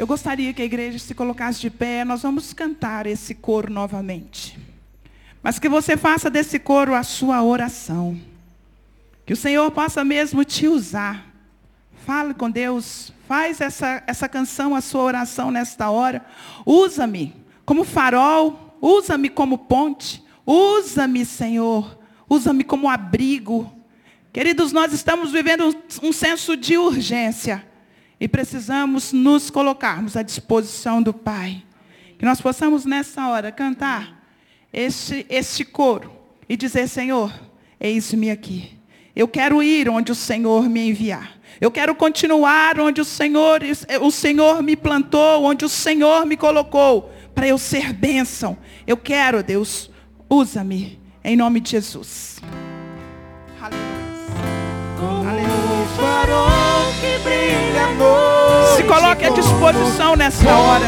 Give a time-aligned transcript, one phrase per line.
[0.00, 4.58] Eu gostaria que a igreja se colocasse de pé, nós vamos cantar esse coro novamente.
[5.42, 8.18] Mas que você faça desse coro a sua oração.
[9.26, 11.26] Que o Senhor possa mesmo te usar.
[12.06, 16.24] Fale com Deus, faz essa, essa canção a sua oração nesta hora.
[16.64, 17.36] Usa-me
[17.66, 23.70] como farol, usa-me como ponte, usa-me, Senhor, usa-me como abrigo.
[24.32, 27.68] Queridos, nós estamos vivendo um, um senso de urgência.
[28.20, 31.62] E precisamos nos colocarmos à disposição do Pai.
[32.18, 34.22] Que nós possamos nessa hora cantar
[34.70, 36.12] este, este coro
[36.46, 37.32] e dizer, Senhor,
[37.80, 38.78] eis-me aqui.
[39.16, 41.38] Eu quero ir onde o Senhor me enviar.
[41.60, 43.60] Eu quero continuar onde o Senhor,
[44.02, 48.56] o Senhor me plantou, onde o Senhor me colocou, para eu ser bênção.
[48.86, 49.90] Eu quero, Deus,
[50.28, 52.38] usa-me, em nome de Jesus.
[53.60, 53.90] Aleluia.
[55.30, 56.69] Aleluia
[58.76, 60.86] Se coloque à disposição nesta hora.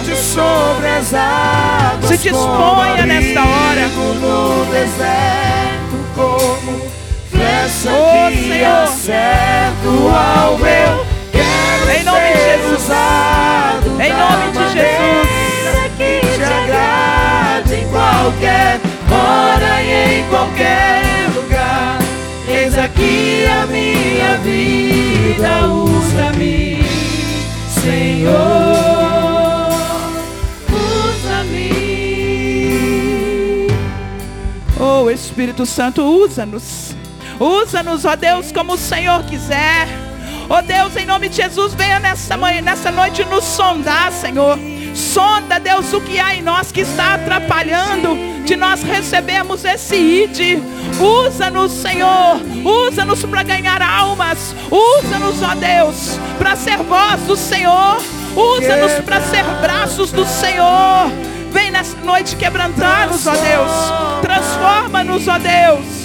[2.03, 3.89] Se disponha nesta hora.
[4.20, 6.92] No deserto, como
[7.31, 8.83] flecha oh, que Senhor.
[8.84, 11.06] acerto ao meu.
[11.33, 12.91] Quero em nome de Jesus.
[14.00, 15.28] Em nome de Jesus.
[15.97, 21.62] Que te agrade em qualquer hora e em qualquer lugar.
[22.53, 26.83] Eis aqui a minha vida, usa-me,
[27.83, 28.33] Senhor,
[30.70, 31.70] usa-me.
[34.78, 36.94] Oh Espírito Santo, usa-nos.
[37.41, 39.89] Usa-nos, ó Deus, como o Senhor quiser.
[40.48, 44.59] Ó Deus, em nome de Jesus, venha nessa manhã, nessa noite nos sondar, Senhor.
[44.94, 50.62] Sonda, Deus, o que há em nós que está atrapalhando de nós recebermos esse id.
[51.01, 52.41] Usa-nos, Senhor.
[52.65, 54.55] Usa-nos para ganhar almas.
[54.71, 58.03] Usa-nos, ó Deus, para ser voz do Senhor.
[58.34, 61.11] Usa-nos para ser braços do Senhor.
[61.51, 64.23] Vem nessa noite quebrantar-nos, ó Deus.
[64.23, 66.03] Transforma-nos, ó Deus.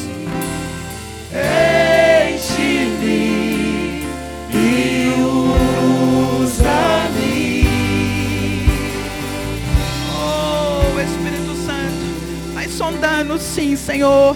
[12.98, 14.36] Sondando sim, Senhor.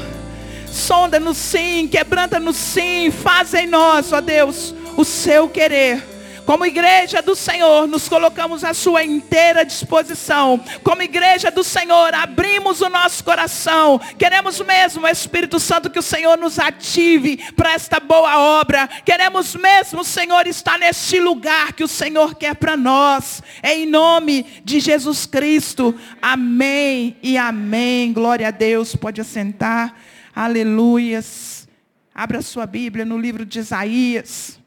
[0.68, 6.11] Sonda-nos sim, quebranta-nos sim, faz em nós, ó Deus, o seu querer.
[6.46, 10.60] Como igreja do Senhor, nos colocamos à sua inteira disposição.
[10.84, 14.00] Como igreja do Senhor, abrimos o nosso coração.
[14.18, 18.88] Queremos mesmo, Espírito Santo, que o Senhor nos ative para esta boa obra.
[19.06, 23.42] Queremos mesmo, Senhor, estar neste lugar que o Senhor quer para nós.
[23.64, 25.94] Em nome de Jesus Cristo.
[26.22, 28.14] Amém e amém.
[28.14, 28.96] Glória a Deus.
[28.96, 29.96] Pode assentar.
[30.36, 31.68] Aleluias.
[32.14, 34.61] Abra sua Bíblia no livro de Isaías.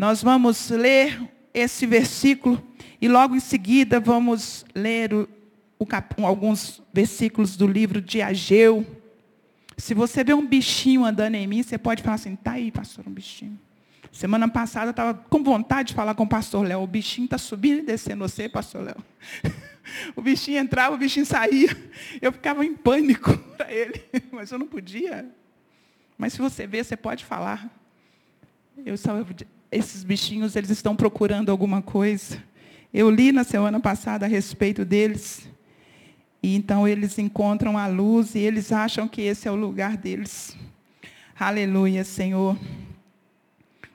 [0.00, 2.66] Nós vamos ler esse versículo
[3.02, 5.28] e logo em seguida vamos ler o,
[5.78, 8.86] o cap, alguns versículos do livro de Ageu.
[9.76, 13.06] Se você vê um bichinho andando em mim, você pode falar assim, tá aí, pastor,
[13.06, 13.60] um bichinho.
[14.10, 16.80] Semana passada eu estava com vontade de falar com o pastor Léo.
[16.80, 19.04] O bichinho está subindo e descendo você, pastor Léo.
[20.16, 21.76] O bichinho entrava, o bichinho saía.
[22.22, 25.28] Eu ficava em pânico para ele, mas eu não podia.
[26.16, 27.68] Mas se você vê, você pode falar.
[28.86, 29.12] Eu só,
[29.70, 32.42] esses bichinhos, eles estão procurando alguma coisa.
[32.92, 35.48] Eu li na semana passada a respeito deles.
[36.42, 40.56] E então eles encontram a luz e eles acham que esse é o lugar deles.
[41.38, 42.58] Aleluia, Senhor.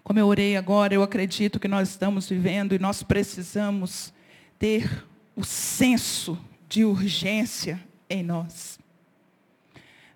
[0.03, 4.13] Como eu orei agora, eu acredito que nós estamos vivendo e nós precisamos
[4.59, 5.05] ter
[5.35, 6.37] o senso
[6.69, 8.79] de urgência em nós.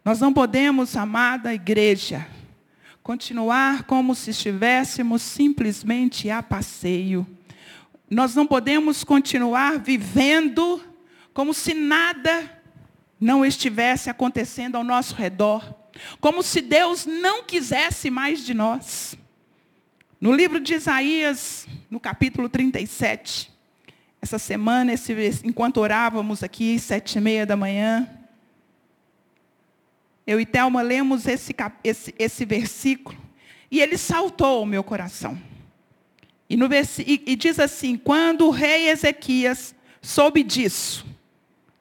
[0.06, 2.26] Nós não podemos, amada igreja,
[3.10, 7.26] continuar como se estivéssemos simplesmente a passeio.
[8.08, 10.80] Nós não podemos continuar vivendo
[11.34, 12.62] como se nada
[13.20, 15.74] não estivesse acontecendo ao nosso redor,
[16.22, 19.18] como se Deus não quisesse mais de nós.
[20.22, 23.52] No livro de Isaías, no capítulo 37,
[24.22, 25.12] essa semana, esse,
[25.44, 28.08] enquanto orávamos aqui, sete e meia da manhã,
[30.30, 33.18] eu e Thelma lemos esse, esse, esse versículo
[33.72, 35.36] e ele saltou ao meu coração.
[36.48, 41.04] E, no e, e diz assim: quando o rei Ezequias soube disso,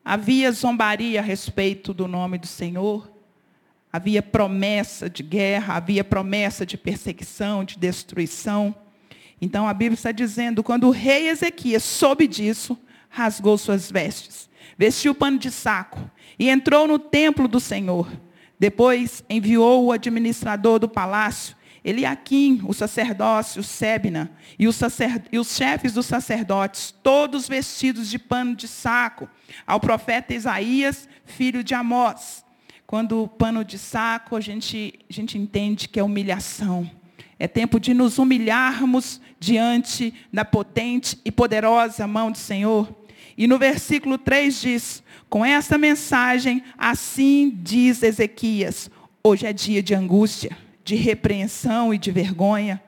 [0.03, 3.13] havia zombaria a respeito do nome do Senhor,
[3.93, 8.75] havia promessa de guerra, havia promessa de perseguição, de destruição.
[9.43, 12.79] Então a Bíblia está dizendo, quando o rei Ezequias soube disso,
[13.11, 14.49] rasgou suas vestes,
[14.79, 18.11] vestiu pano de saco e entrou no templo do Senhor.
[18.59, 25.23] Depois enviou o administrador do palácio Eliaquim, o sacerdócio, Sebna, e os, sacer...
[25.33, 29.29] e os chefes dos sacerdotes, todos vestidos de pano de saco,
[29.67, 32.45] ao profeta Isaías, filho de Amós.
[32.87, 36.91] Quando o pano de saco, a gente, a gente entende que é humilhação.
[37.39, 42.93] É tempo de nos humilharmos diante da potente e poderosa mão do Senhor.
[43.37, 48.91] E no versículo 3 diz: Com esta mensagem, assim diz Ezequias:
[49.23, 50.57] hoje é dia de angústia
[50.89, 52.83] de repreensão e de vergonha,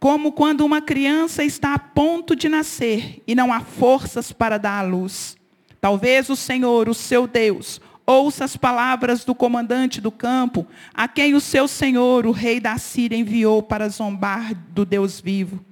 [0.00, 4.78] como quando uma criança está a ponto de nascer e não há forças para dar
[4.78, 5.36] à luz.
[5.78, 11.34] Talvez o Senhor, o seu Deus, ouça as palavras do comandante do campo, a quem
[11.34, 15.62] o seu senhor, o rei da Síria, enviou para zombar do Deus vivo.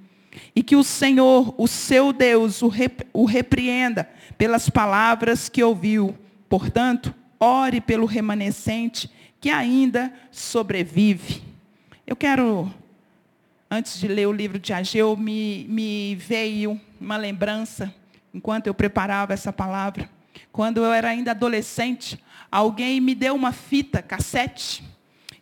[0.55, 2.71] E que o Senhor, o seu Deus, o,
[3.13, 6.15] o repreenda pelas palavras que ouviu.
[6.49, 11.41] Portanto, ore pelo remanescente que ainda sobrevive.
[12.05, 12.71] Eu quero,
[13.69, 17.93] antes de ler o livro de Ageu, me, me veio uma lembrança,
[18.33, 20.09] enquanto eu preparava essa palavra.
[20.51, 24.83] Quando eu era ainda adolescente, alguém me deu uma fita cassete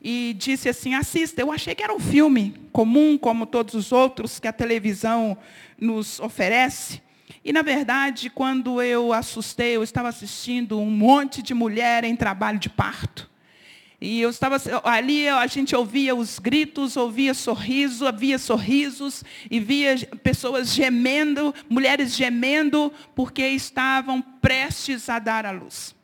[0.07, 1.41] e disse assim: assista.
[1.41, 5.35] Eu achei que era um filme comum, como todos os outros que a televisão
[5.81, 7.01] nos oferece.
[7.43, 12.59] E, na verdade, quando eu assustei, eu estava assistindo um monte de mulher em trabalho
[12.59, 13.27] de parto.
[13.99, 19.97] E eu estava ali, a gente ouvia os gritos, ouvia sorriso, havia sorrisos e via
[20.21, 25.95] pessoas gemendo, mulheres gemendo, porque estavam prestes a dar à luz.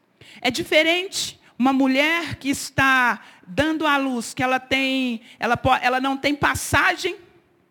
[0.42, 6.18] É diferente uma mulher que está dando à luz, que ela tem, ela, ela não
[6.18, 7.16] tem passagem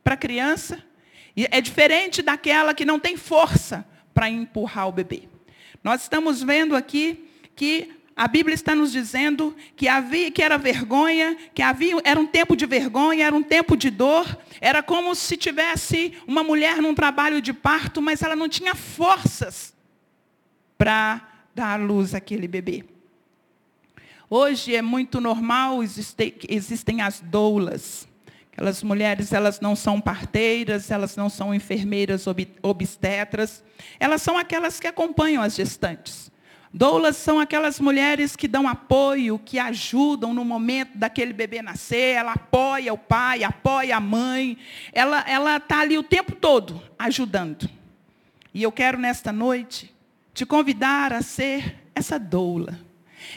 [0.05, 0.81] para a criança,
[1.37, 3.85] e é diferente daquela que não tem força
[4.15, 5.25] para empurrar o bebê.
[5.83, 11.37] Nós estamos vendo aqui que a Bíblia está nos dizendo que havia que era vergonha,
[11.53, 15.37] que havia era um tempo de vergonha, era um tempo de dor, era como se
[15.37, 19.75] tivesse uma mulher num trabalho de parto, mas ela não tinha forças
[20.79, 22.85] para dar à luz aquele bebê.
[24.33, 28.07] Hoje é muito normal, existem, as doulas.
[28.53, 32.27] Aquelas mulheres, elas não são parteiras, elas não são enfermeiras
[32.63, 33.65] obstetras,
[33.99, 36.31] elas são aquelas que acompanham as gestantes.
[36.73, 42.35] Doulas são aquelas mulheres que dão apoio, que ajudam no momento daquele bebê nascer, ela
[42.35, 44.57] apoia o pai, apoia a mãe,
[44.93, 47.69] ela está ali o tempo todo ajudando.
[48.55, 49.93] E eu quero nesta noite
[50.33, 52.89] te convidar a ser essa doula.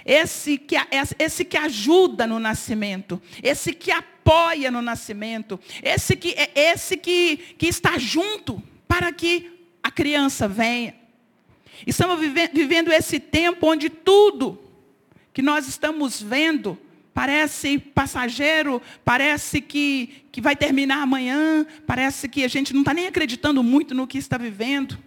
[0.05, 0.75] Esse que,
[1.19, 7.67] esse que ajuda no nascimento, esse que apoia no nascimento, esse que, esse que, que
[7.67, 9.51] está junto para que
[9.81, 10.95] a criança venha.
[11.85, 14.59] Estamos vivendo esse tempo onde tudo
[15.33, 16.77] que nós estamos vendo
[17.13, 23.07] parece passageiro, parece que, que vai terminar amanhã, parece que a gente não está nem
[23.07, 24.97] acreditando muito no que está vivendo.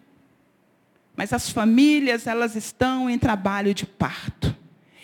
[1.17, 4.56] Mas as famílias, elas estão em trabalho de parto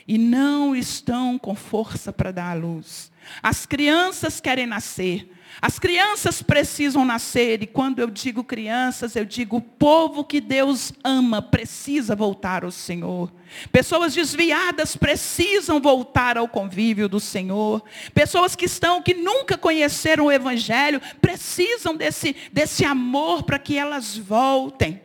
[0.07, 3.11] e não estão com força para dar à luz.
[3.43, 5.29] As crianças querem nascer,
[5.61, 10.93] as crianças precisam nascer, e quando eu digo crianças, eu digo o povo que Deus
[11.05, 13.33] ama precisa voltar ao Senhor.
[13.71, 17.83] Pessoas desviadas precisam voltar ao convívio do Senhor.
[18.15, 24.17] Pessoas que estão, que nunca conheceram o Evangelho, precisam desse, desse amor para que elas
[24.17, 25.01] voltem.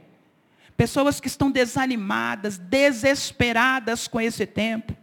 [0.77, 4.96] Pessoas que estão desanimadas, desesperadas com esse tempo.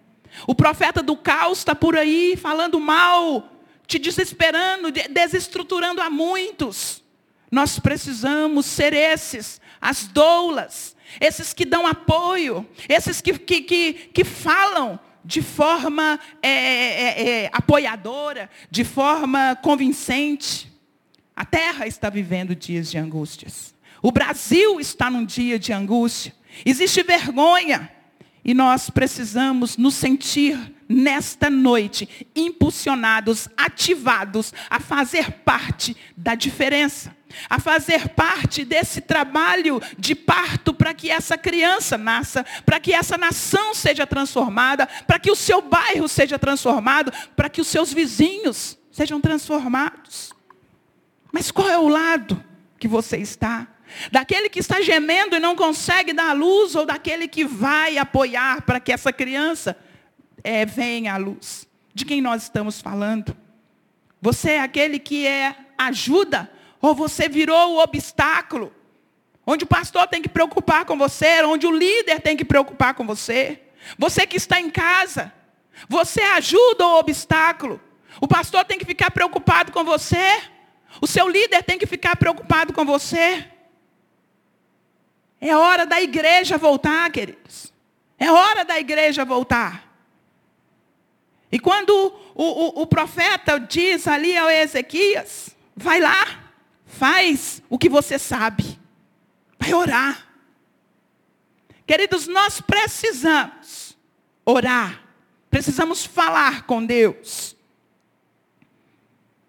[0.46, 3.50] O profeta do caos está por aí falando mal
[3.86, 7.02] te desesperando, desestruturando a muitos.
[7.50, 14.24] Nós precisamos ser esses, as doulas, esses que dão apoio, esses que, que, que, que
[14.24, 20.72] falam de forma é, é, é, apoiadora, de forma convincente.
[21.36, 23.73] A terra está vivendo dias de angústias.
[24.04, 26.34] O Brasil está num dia de angústia.
[26.62, 27.90] Existe vergonha.
[28.44, 37.16] E nós precisamos nos sentir nesta noite impulsionados, ativados a fazer parte da diferença,
[37.48, 43.16] a fazer parte desse trabalho de parto para que essa criança nasça, para que essa
[43.16, 48.76] nação seja transformada, para que o seu bairro seja transformado, para que os seus vizinhos
[48.92, 50.30] sejam transformados.
[51.32, 52.44] Mas qual é o lado
[52.78, 53.68] que você está?
[54.10, 58.80] Daquele que está gemendo e não consegue dar luz, ou daquele que vai apoiar para
[58.80, 59.76] que essa criança
[60.42, 61.66] é, venha à luz?
[61.94, 63.36] De quem nós estamos falando?
[64.20, 68.72] Você é aquele que é ajuda, ou você virou o obstáculo?
[69.46, 73.06] Onde o pastor tem que preocupar com você, onde o líder tem que preocupar com
[73.06, 73.60] você.
[73.98, 75.32] Você que está em casa,
[75.88, 77.80] você ajuda o obstáculo.
[78.20, 80.42] O pastor tem que ficar preocupado com você.
[81.00, 83.46] O seu líder tem que ficar preocupado com você.
[85.46, 87.70] É hora da igreja voltar, queridos.
[88.18, 89.86] É hora da igreja voltar.
[91.52, 91.92] E quando
[92.34, 96.50] o, o, o profeta diz ali ao Ezequias, vai lá,
[96.86, 98.80] faz o que você sabe.
[99.58, 100.26] Vai orar.
[101.86, 103.98] Queridos, nós precisamos
[104.46, 105.04] orar.
[105.50, 107.54] Precisamos falar com Deus.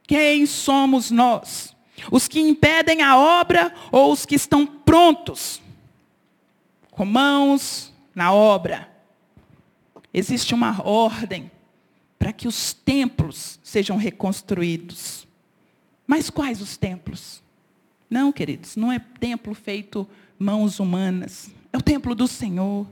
[0.04, 1.74] Quem somos nós?
[2.12, 5.64] Os que impedem a obra ou os que estão prontos?
[6.96, 8.90] Com mãos na obra.
[10.14, 11.52] Existe uma ordem
[12.18, 15.28] para que os templos sejam reconstruídos.
[16.08, 17.44] Mas quais os templos?
[18.10, 20.08] Não, queridos, não é templo feito
[20.40, 21.52] mãos humanas.
[21.74, 22.88] É o templo do Senhor.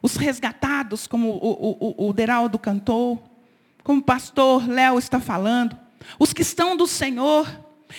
[0.00, 3.20] Os resgatados, como o, o, o Deraldo cantou,
[3.82, 5.76] como o pastor Léo está falando.
[6.20, 7.48] Os que estão do Senhor.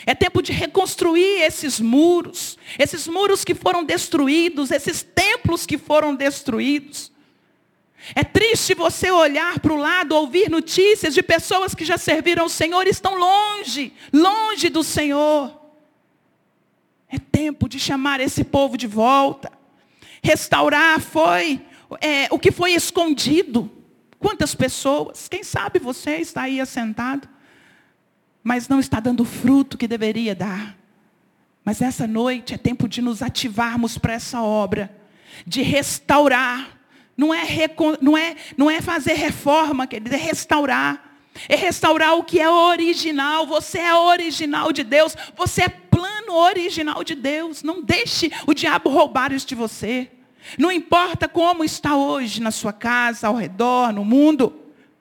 [0.05, 2.57] É tempo de reconstruir esses muros.
[2.77, 7.11] Esses muros que foram destruídos, esses templos que foram destruídos.
[8.15, 12.49] É triste você olhar para o lado, ouvir notícias de pessoas que já serviram o
[12.49, 15.59] Senhor e estão longe, longe do Senhor.
[17.07, 19.51] É tempo de chamar esse povo de volta.
[20.23, 21.61] Restaurar foi
[21.99, 23.69] é, o que foi escondido.
[24.17, 25.27] Quantas pessoas?
[25.27, 27.27] Quem sabe você está aí assentado,
[28.43, 30.77] mas não está dando o fruto que deveria dar.
[31.63, 34.95] Mas essa noite é tempo de nos ativarmos para essa obra,
[35.45, 36.81] de restaurar
[37.21, 37.45] não é,
[38.01, 41.09] não é, não é fazer reforma, querido, é restaurar.
[41.47, 43.45] É restaurar o que é original.
[43.45, 45.15] Você é original de Deus.
[45.37, 47.63] Você é plano original de Deus.
[47.63, 50.09] Não deixe o diabo roubar isso de você.
[50.57, 54.53] Não importa como está hoje na sua casa, ao redor, no mundo.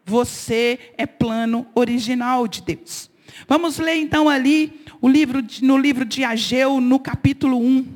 [0.04, 3.09] Você é plano original de Deus.
[3.47, 7.87] Vamos ler então ali o livro, no livro de Ageu, no capítulo 1.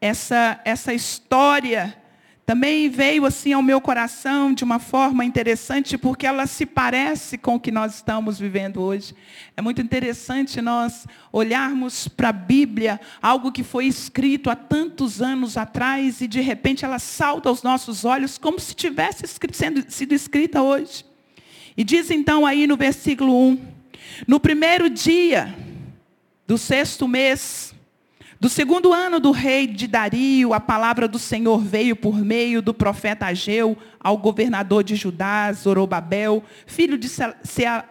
[0.00, 1.96] Essa, essa história
[2.46, 7.54] também veio assim ao meu coração de uma forma interessante, porque ela se parece com
[7.54, 9.14] o que nós estamos vivendo hoje.
[9.56, 15.56] É muito interessante nós olharmos para a Bíblia, algo que foi escrito há tantos anos
[15.56, 20.60] atrás, e de repente ela salta aos nossos olhos como se tivesse sendo, sido escrita
[20.60, 21.13] hoje.
[21.76, 23.58] E diz então aí no versículo 1:
[24.26, 25.54] No primeiro dia
[26.46, 27.74] do sexto mês,
[28.44, 32.74] do segundo ano do rei de Dario, a palavra do Senhor veio por meio do
[32.74, 37.08] profeta Ageu ao governador de Judá, Zorobabel, filho de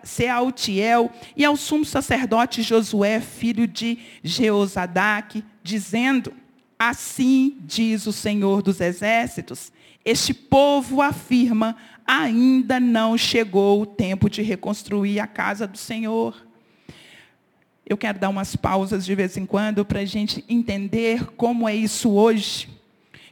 [0.04, 6.32] Sealtiel, e ao sumo sacerdote Josué, filho de Jeozadaque, dizendo:
[6.78, 9.72] Assim diz o Senhor dos exércitos:
[10.06, 11.76] Este povo afirma,
[12.06, 16.46] ainda não chegou o tempo de reconstruir a casa do Senhor.
[17.86, 21.76] Eu quero dar umas pausas de vez em quando para a gente entender como é
[21.76, 22.70] isso hoje.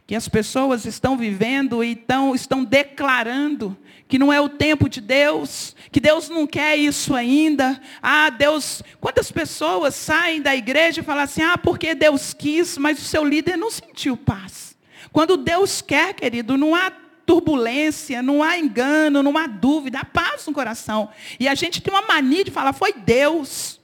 [0.06, 3.78] Que as pessoas estão vivendo e estão, estão declarando
[4.12, 7.82] que não é o tempo de Deus, que Deus não quer isso ainda.
[8.02, 8.84] Ah, Deus.
[9.00, 13.24] Quantas pessoas saem da igreja e falam assim: ah, porque Deus quis, mas o seu
[13.24, 14.76] líder não sentiu paz.
[15.14, 16.92] Quando Deus quer, querido, não há
[17.32, 21.10] turbulência, não há engano, não há dúvida, há paz no coração.
[21.40, 23.80] E a gente tem uma mania de falar: foi Deus.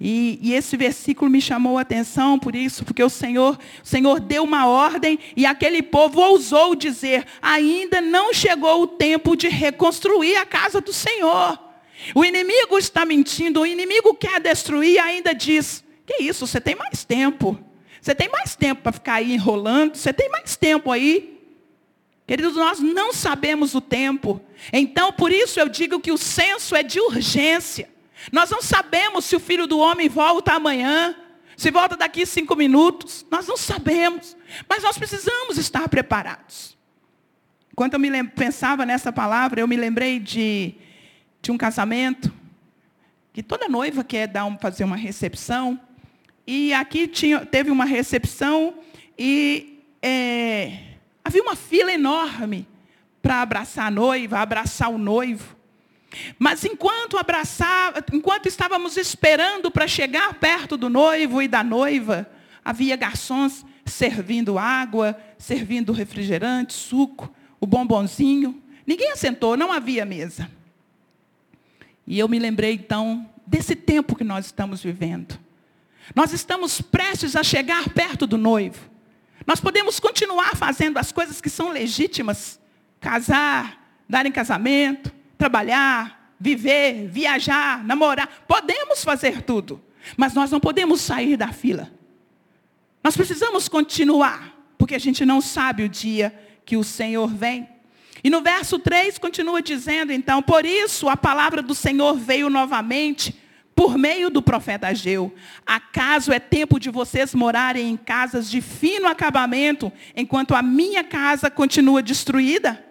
[0.00, 4.20] E, e, esse versículo me chamou a atenção por isso, porque o Senhor, o Senhor
[4.20, 10.36] deu uma ordem e aquele povo ousou dizer: ainda não chegou o tempo de reconstruir
[10.36, 11.58] a casa do Senhor.
[12.14, 16.46] O inimigo está mentindo, o inimigo quer destruir, ainda diz: que isso?
[16.46, 17.58] Você tem mais tempo?
[18.00, 19.96] Você tem mais tempo para ficar aí enrolando?
[19.96, 21.37] Você tem mais tempo aí?
[22.28, 24.38] Queridos, nós não sabemos o tempo.
[24.70, 27.88] Então, por isso eu digo que o senso é de urgência.
[28.30, 31.16] Nós não sabemos se o filho do homem volta amanhã,
[31.56, 33.24] se volta daqui cinco minutos.
[33.30, 34.36] Nós não sabemos.
[34.68, 36.76] Mas nós precisamos estar preparados.
[37.72, 40.74] Enquanto eu me pensava nessa palavra, eu me lembrei de,
[41.40, 42.30] de um casamento,
[43.32, 45.80] que toda noiva quer dar um, fazer uma recepção.
[46.46, 48.74] E aqui tinha, teve uma recepção
[49.18, 50.87] e é,
[51.28, 52.66] havia uma fila enorme
[53.20, 55.54] para abraçar a noiva, abraçar o noivo.
[56.38, 62.26] Mas enquanto abraçava, enquanto estávamos esperando para chegar perto do noivo e da noiva,
[62.64, 67.30] havia garçons servindo água, servindo refrigerante, suco,
[67.60, 68.62] o bombonzinho.
[68.86, 70.50] Ninguém assentou, não havia mesa.
[72.06, 75.38] E eu me lembrei então desse tempo que nós estamos vivendo.
[76.14, 78.97] Nós estamos prestes a chegar perto do noivo.
[79.48, 82.60] Nós podemos continuar fazendo as coisas que são legítimas,
[83.00, 88.44] casar, dar em casamento, trabalhar, viver, viajar, namorar.
[88.46, 89.82] Podemos fazer tudo.
[90.18, 91.90] Mas nós não podemos sair da fila.
[93.02, 97.66] Nós precisamos continuar, porque a gente não sabe o dia que o Senhor vem.
[98.22, 103.34] E no verso 3 continua dizendo, então, por isso a palavra do Senhor veio novamente
[103.78, 105.32] por meio do profeta Ageu.
[105.64, 111.48] Acaso é tempo de vocês morarem em casas de fino acabamento, enquanto a minha casa
[111.48, 112.84] continua destruída?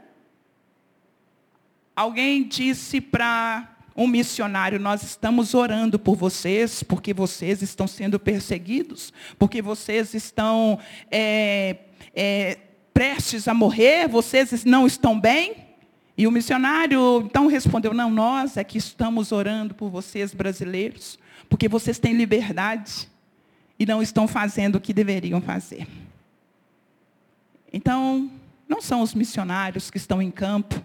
[1.93, 3.67] Alguém disse para
[3.97, 10.79] um missionário: Nós estamos orando por vocês, porque vocês estão sendo perseguidos, porque vocês estão
[11.11, 11.79] é,
[12.15, 12.59] é,
[12.93, 15.66] prestes a morrer, vocês não estão bem.
[16.17, 21.69] E o missionário então respondeu: Não, nós é que estamos orando por vocês, brasileiros, porque
[21.69, 23.07] vocês têm liberdade
[23.77, 25.87] e não estão fazendo o que deveriam fazer.
[27.71, 28.31] Então,
[28.67, 30.81] não são os missionários que estão em campo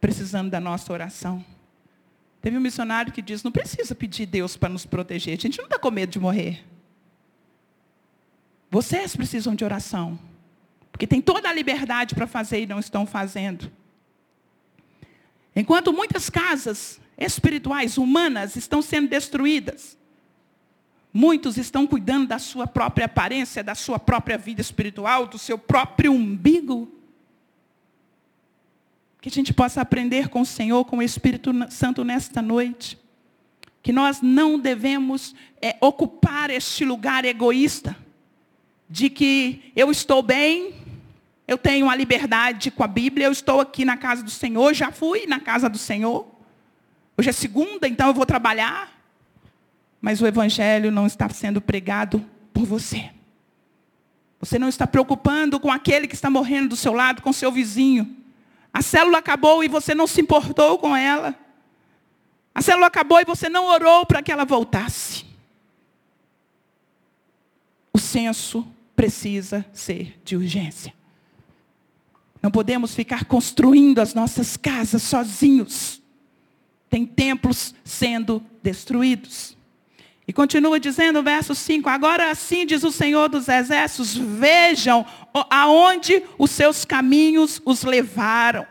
[0.00, 1.44] precisando da nossa oração.
[2.40, 5.64] Teve um missionário que diz: Não precisa pedir Deus para nos proteger, a gente não
[5.64, 6.64] está com medo de morrer.
[8.70, 10.16] Vocês precisam de oração,
[10.92, 13.72] porque tem toda a liberdade para fazer e não estão fazendo.
[15.58, 19.98] Enquanto muitas casas espirituais, humanas, estão sendo destruídas,
[21.12, 26.12] muitos estão cuidando da sua própria aparência, da sua própria vida espiritual, do seu próprio
[26.12, 26.88] umbigo.
[29.20, 32.96] Que a gente possa aprender com o Senhor, com o Espírito Santo nesta noite.
[33.82, 37.96] Que nós não devemos é, ocupar este lugar egoísta,
[38.88, 40.72] de que eu estou bem,
[41.48, 44.92] eu tenho a liberdade com a Bíblia, eu estou aqui na casa do Senhor, já
[44.92, 46.28] fui na casa do Senhor.
[47.16, 48.92] Hoje é segunda, então eu vou trabalhar.
[49.98, 53.10] Mas o Evangelho não está sendo pregado por você.
[54.38, 58.14] Você não está preocupando com aquele que está morrendo do seu lado, com seu vizinho.
[58.70, 61.34] A célula acabou e você não se importou com ela.
[62.54, 65.24] A célula acabou e você não orou para que ela voltasse.
[67.90, 70.97] O senso precisa ser de urgência.
[72.42, 76.00] Não podemos ficar construindo as nossas casas sozinhos.
[76.88, 79.56] Tem templos sendo destruídos.
[80.26, 85.04] E continua dizendo o verso 5: Agora assim diz o Senhor dos Exércitos: Vejam
[85.50, 88.66] aonde os seus caminhos os levaram.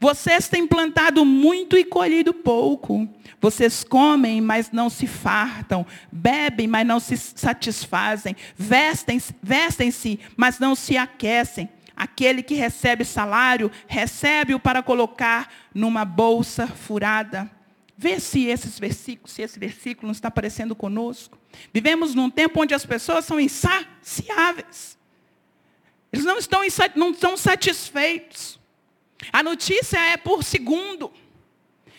[0.00, 3.08] Vocês têm plantado muito e colhido pouco.
[3.40, 5.86] Vocês comem, mas não se fartam.
[6.10, 8.34] Bebem, mas não se satisfazem.
[8.56, 9.92] Vestem-se, vestem
[10.36, 11.68] mas não se aquecem.
[11.96, 17.50] Aquele que recebe salário, recebe-o para colocar numa bolsa furada.
[17.96, 21.38] Vê se esses versículos, se esse versículo não está aparecendo conosco.
[21.72, 24.98] Vivemos num tempo onde as pessoas são insaciáveis.
[26.12, 26.60] Eles não estão,
[26.96, 28.58] não estão satisfeitos.
[29.32, 31.12] A notícia é por segundo.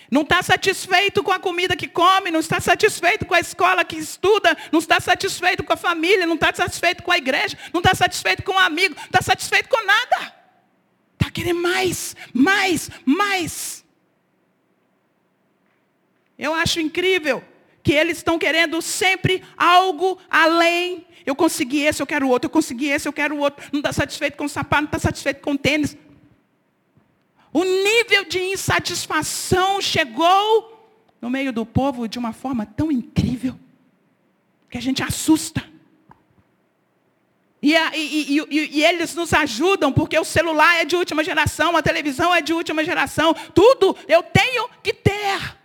[0.10, 3.98] Não está satisfeito com a comida que come, não está satisfeito com a escola que
[3.98, 7.96] estuda, não está satisfeito com a família, não está satisfeito com a igreja, não está
[7.96, 10.34] satisfeito com o um amigo, não está satisfeito com nada.
[11.14, 13.86] Está querendo mais, mais, mais.
[16.38, 17.44] Eu acho incrível
[17.82, 21.06] que eles estão querendo sempre algo além.
[21.26, 23.68] Eu consegui esse, eu quero outro, eu consegui esse, eu quero outro.
[23.72, 25.98] Não está satisfeito com o sapato, não está satisfeito com o tênis.
[27.56, 30.92] O nível de insatisfação chegou
[31.22, 33.58] no meio do povo de uma forma tão incrível
[34.70, 35.64] que a gente assusta.
[37.62, 41.82] E, e, e, e, eles nos ajudam, porque o celular é de última geração, a
[41.82, 45.58] televisão é de última geração, tudo eu tenho que ter.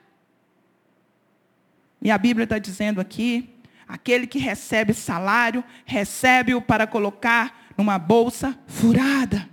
[2.01, 3.51] E a Bíblia está dizendo aqui:
[3.89, 9.51] aquele que recebe salário, recebe-o para colocar numa bolsa furada.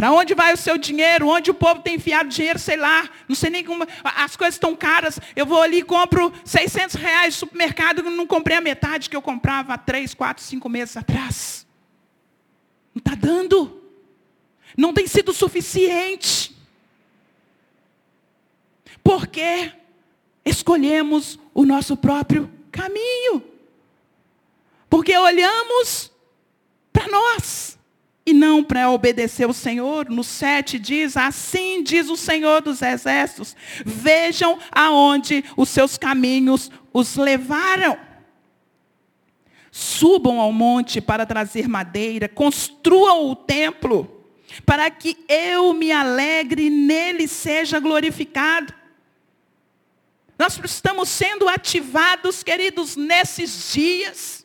[0.00, 1.28] Para onde vai o seu dinheiro?
[1.28, 2.58] Onde o povo tem enfiado dinheiro?
[2.58, 3.06] Sei lá.
[3.28, 3.86] Não sei nem como.
[4.02, 5.20] As coisas estão caras.
[5.36, 7.98] Eu vou ali e compro 600 reais no supermercado.
[7.98, 11.66] e não comprei a metade que eu comprava há 3, 4, 5 meses atrás.
[12.94, 13.78] Não está dando.
[14.74, 16.56] Não tem sido suficiente.
[19.04, 19.70] Porque
[20.46, 23.44] escolhemos o nosso próprio caminho.
[24.88, 26.09] Porque olhamos
[28.60, 30.08] não para obedecer o Senhor.
[30.08, 37.16] No 7 diz: Assim diz o Senhor dos Exércitos: Vejam aonde os seus caminhos os
[37.16, 37.98] levaram.
[39.72, 44.24] Subam ao monte para trazer madeira, construam o templo,
[44.66, 48.74] para que eu me alegre e nele seja glorificado.
[50.38, 54.39] Nós estamos sendo ativados, queridos, nesses dias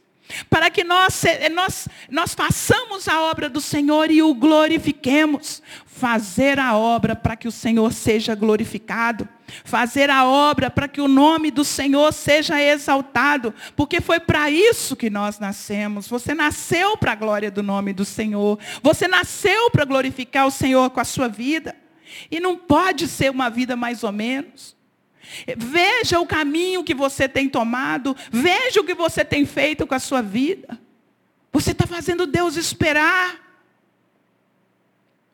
[0.49, 5.61] para que nós, nós, nós façamos a obra do Senhor e o glorifiquemos.
[5.85, 9.27] Fazer a obra para que o Senhor seja glorificado.
[9.63, 13.53] Fazer a obra para que o nome do Senhor seja exaltado.
[13.75, 16.07] Porque foi para isso que nós nascemos.
[16.07, 18.59] Você nasceu para a glória do nome do Senhor.
[18.81, 21.75] Você nasceu para glorificar o Senhor com a sua vida.
[22.29, 24.75] E não pode ser uma vida mais ou menos.
[25.57, 28.15] Veja o caminho que você tem tomado.
[28.31, 30.79] Veja o que você tem feito com a sua vida.
[31.51, 33.45] Você está fazendo Deus esperar.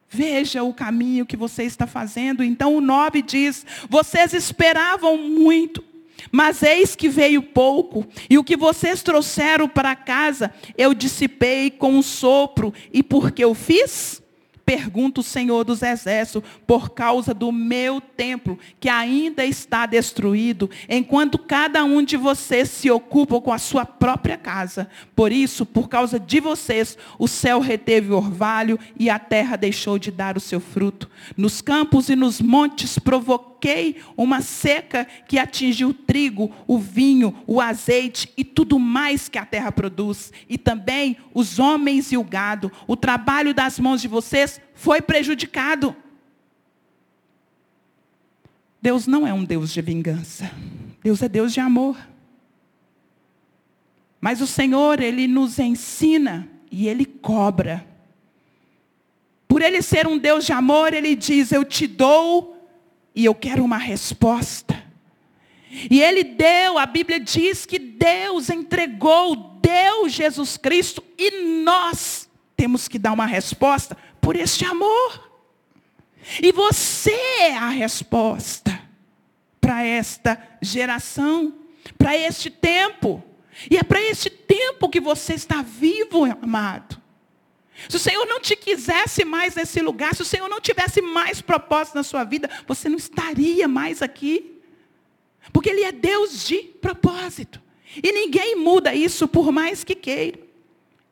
[0.08, 2.44] Veja o caminho que você está fazendo.
[2.44, 5.84] Então o 9 diz: Vocês esperavam muito,
[6.30, 11.94] mas eis que veio pouco, e o que vocês trouxeram para casa, eu dissipei com
[11.94, 14.21] um sopro, e por que eu fiz?
[14.66, 21.38] Pergunta o Senhor dos Exércitos, por causa do meu templo, que ainda está destruído, enquanto
[21.38, 24.90] cada um de vocês se ocupa com a sua própria casa.
[25.16, 30.12] Por isso, por causa de vocês, o céu reteve orvalho e a terra deixou de
[30.12, 31.10] dar o seu fruto.
[31.36, 32.98] Nos campos e nos montes
[33.62, 39.38] provoquei uma seca que atingiu o trigo, o vinho, o azeite e tudo mais que
[39.38, 40.34] a terra produz.
[40.50, 42.72] E também os homens e o gado.
[42.88, 45.96] O trabalho das mãos de vocês foi prejudicado.
[48.82, 50.52] Deus não é um Deus de vingança.
[51.04, 51.98] Deus é Deus de amor.
[54.20, 57.86] Mas o Senhor, Ele nos ensina e Ele cobra.
[59.48, 62.51] Por Ele ser um Deus de amor, Ele diz: Eu te dou
[63.16, 64.82] e eu quero uma resposta.
[65.90, 72.88] E Ele deu, a Bíblia diz que Deus entregou, deu Jesus Cristo e nós temos
[72.88, 75.32] que dar uma resposta por este amor.
[76.42, 78.80] E você é a resposta
[79.60, 81.54] para esta geração,
[81.98, 83.24] para este tempo.
[83.70, 87.01] E é para este tempo que você está vivo, amado.
[87.90, 91.42] Se o Senhor não te quisesse mais nesse lugar, se o Senhor não tivesse mais
[91.42, 94.60] propósito na sua vida, você não estaria mais aqui.
[95.52, 97.62] Porque Ele é Deus de propósito.
[98.02, 100.40] E ninguém muda isso por mais que queira.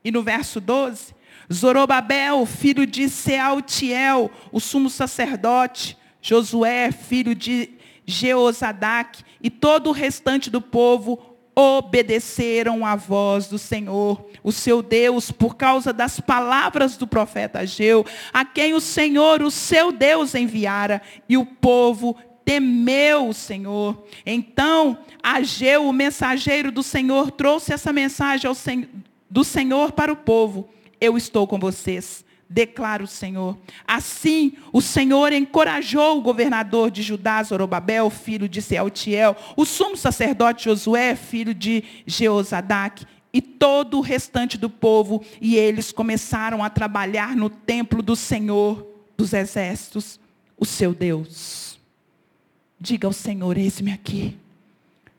[0.04, 1.14] E no verso 12,
[1.52, 7.72] Zorobabel, filho de Sealtiel, o sumo sacerdote, Josué, filho de
[8.06, 11.29] Jeozadac, e todo o restante do povo
[11.60, 18.06] obedeceram à voz do Senhor, o seu Deus, por causa das palavras do profeta Ageu,
[18.32, 24.06] a quem o Senhor, o seu Deus, enviara, e o povo temeu o Senhor.
[24.26, 28.50] Então, Ageu, o mensageiro do Senhor, trouxe essa mensagem
[29.30, 30.70] do Senhor para o povo
[31.02, 33.58] eu estou com vocês, declara o Senhor.
[33.88, 40.66] Assim, o Senhor encorajou o governador de Judá, Zorobabel, filho de Sealtiel, o sumo sacerdote
[40.66, 47.36] Josué, filho de Jeozadac, e todo o restante do povo, e eles começaram a trabalhar
[47.36, 50.20] no templo do Senhor dos exércitos,
[50.58, 51.80] o seu Deus.
[52.80, 54.36] Diga ao Senhor, eis-me aqui.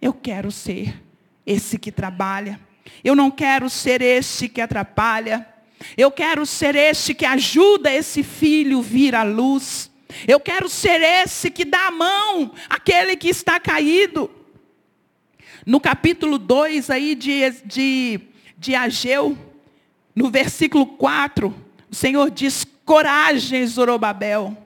[0.02, 1.00] Eu quero ser
[1.46, 2.58] esse que trabalha.
[3.04, 5.46] Eu não quero ser este que atrapalha.
[5.96, 9.90] Eu quero ser este que ajuda esse filho vir à luz.
[10.26, 14.30] Eu quero ser esse que dá a mão àquele que está caído.
[15.64, 18.20] No capítulo 2 aí de, de,
[18.56, 19.36] de Ageu,
[20.14, 21.54] no versículo 4,
[21.90, 24.56] o Senhor diz, coragem, Zorobabel.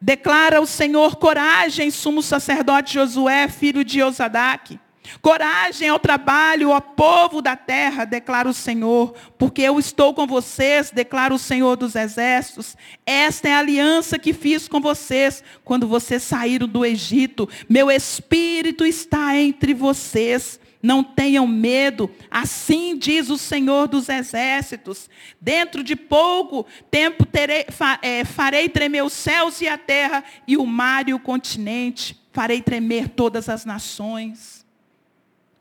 [0.00, 4.78] Declara o Senhor coragem, sumo sacerdote Josué, filho de Osadaque.
[5.20, 10.90] Coragem ao trabalho, ó povo da terra, declara o Senhor, porque eu estou com vocês,
[10.90, 12.76] declara o Senhor dos exércitos.
[13.06, 17.48] Esta é a aliança que fiz com vocês quando vocês saíram do Egito.
[17.68, 20.60] Meu espírito está entre vocês.
[20.80, 25.10] Não tenham medo, assim diz o Senhor dos exércitos.
[25.40, 27.66] Dentro de pouco tempo terei,
[28.00, 32.16] é, farei tremer os céus e a terra, e o mar e o continente.
[32.32, 34.57] Farei tremer todas as nações.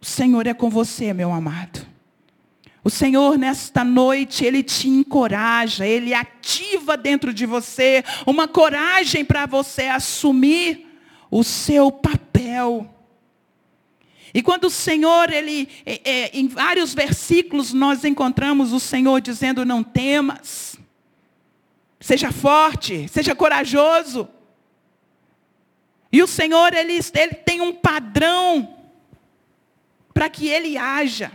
[0.01, 1.85] O Senhor é com você, meu amado.
[2.83, 9.45] O Senhor, nesta noite, Ele te encoraja, Ele ativa dentro de você uma coragem para
[9.45, 10.87] você assumir
[11.29, 12.89] o seu papel.
[14.33, 19.65] E quando o Senhor, Ele, é, é, em vários versículos, nós encontramos o Senhor dizendo:
[19.65, 20.77] não temas,
[21.99, 24.29] seja forte, seja corajoso.
[26.09, 28.76] E o Senhor, Ele, ele tem um padrão
[30.17, 31.31] para que ele haja.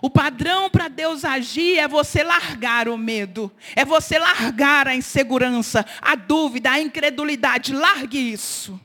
[0.00, 5.84] O padrão para Deus agir é você largar o medo, é você largar a insegurança,
[6.00, 7.74] a dúvida, a incredulidade.
[7.74, 8.80] Largue isso,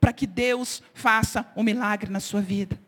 [0.00, 2.78] para que Deus faça um milagre na sua vida.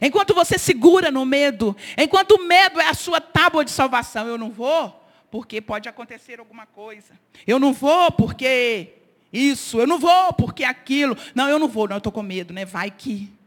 [0.00, 4.38] Enquanto você segura no medo, enquanto o medo é a sua tábua de salvação, eu
[4.38, 7.18] não vou, porque pode acontecer alguma coisa.
[7.44, 8.92] Eu não vou porque
[9.32, 11.18] isso, eu não vou porque aquilo.
[11.34, 12.64] Não, eu não vou, não, eu estou com medo, né?
[12.64, 13.41] Vai que.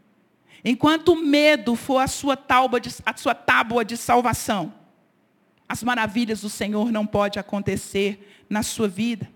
[0.68, 4.74] Enquanto o medo for a sua tábua de, a sua tábua de salvação,
[5.70, 9.30] as maravilhas do Senhor não podem acontecer na sua vida.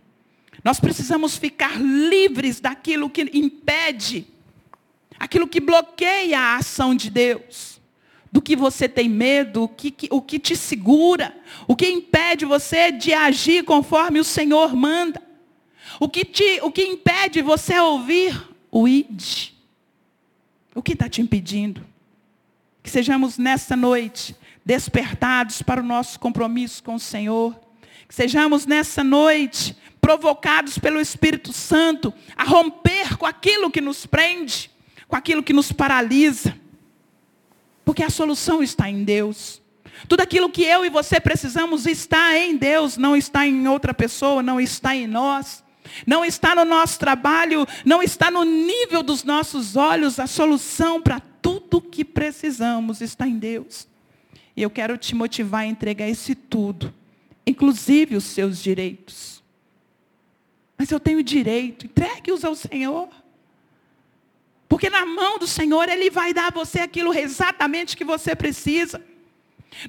[0.63, 4.25] Nós precisamos ficar livres daquilo que impede,
[5.19, 7.79] aquilo que bloqueia a ação de Deus.
[8.31, 11.35] Do que você tem medo, o que, o que te segura,
[11.67, 15.21] o que impede você de agir conforme o Senhor manda.
[15.99, 18.39] O que, te, o que impede você ouvir
[18.71, 19.58] o id.
[20.79, 21.85] O que está te impedindo?
[22.81, 24.33] Que sejamos nessa noite
[24.65, 27.53] despertados para o nosso compromisso com o Senhor.
[28.07, 34.71] Que sejamos nessa noite provocados pelo Espírito Santo a romper com aquilo que nos prende,
[35.05, 36.57] com aquilo que nos paralisa.
[37.83, 39.61] Porque a solução está em Deus.
[40.07, 44.41] Tudo aquilo que eu e você precisamos está em Deus, não está em outra pessoa,
[44.41, 45.61] não está em nós.
[46.05, 50.19] Não está no nosso trabalho, não está no nível dos nossos olhos.
[50.19, 53.87] A solução para tudo que precisamos está em Deus.
[54.55, 56.93] E eu quero te motivar a entregar esse tudo,
[57.45, 59.41] inclusive os seus direitos.
[60.77, 63.09] Mas eu tenho direito, entregue-os ao Senhor.
[64.67, 69.03] Porque na mão do Senhor Ele vai dar a você aquilo exatamente que você precisa.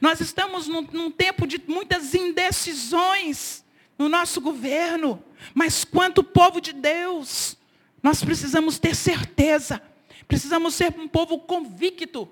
[0.01, 3.65] Nós estamos num, num tempo de muitas indecisões
[4.01, 5.23] no nosso governo.
[5.55, 7.59] Mas quanto povo de Deus,
[8.03, 9.83] nós precisamos ter certeza.
[10.27, 12.27] Precisamos ser um povo convicto.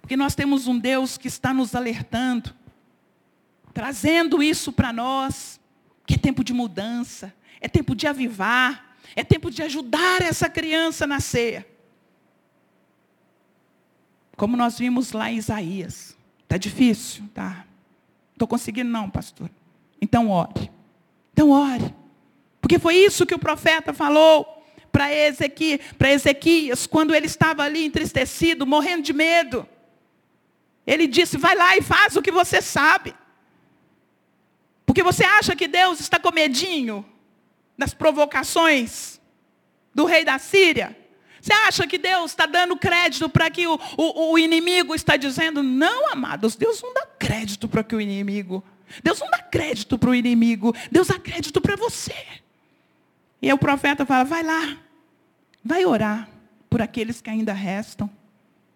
[0.00, 2.54] Porque nós temos um Deus que está nos alertando,
[3.74, 5.60] trazendo isso para nós
[6.06, 11.04] que é tempo de mudança, é tempo de avivar, é tempo de ajudar essa criança
[11.04, 11.66] a nascer.
[14.34, 16.16] Como nós vimos lá em Isaías.
[16.42, 17.28] Está difícil?
[17.34, 17.66] Tá.
[18.32, 19.50] Estou conseguindo não, pastor.
[20.00, 20.70] Então ore.
[21.32, 21.94] Então ore.
[22.60, 24.46] Porque foi isso que o profeta falou
[24.92, 29.66] para Ezequias, Ezequias, quando ele estava ali entristecido, morrendo de medo.
[30.86, 33.14] Ele disse: vai lá e faz o que você sabe.
[34.84, 37.04] Porque você acha que Deus está com medinho
[37.78, 39.20] das provocações
[39.94, 40.96] do rei da Síria?
[41.40, 45.62] Você acha que Deus está dando crédito para que o, o, o, inimigo está dizendo?
[45.62, 48.62] Não, amados, Deus não dá crédito para que o inimigo.
[49.02, 52.14] Deus não dá crédito para o inimigo, Deus dá crédito para você.
[53.42, 54.76] E aí o profeta fala: vai lá,
[55.64, 56.28] vai orar
[56.68, 58.10] por aqueles que ainda restam.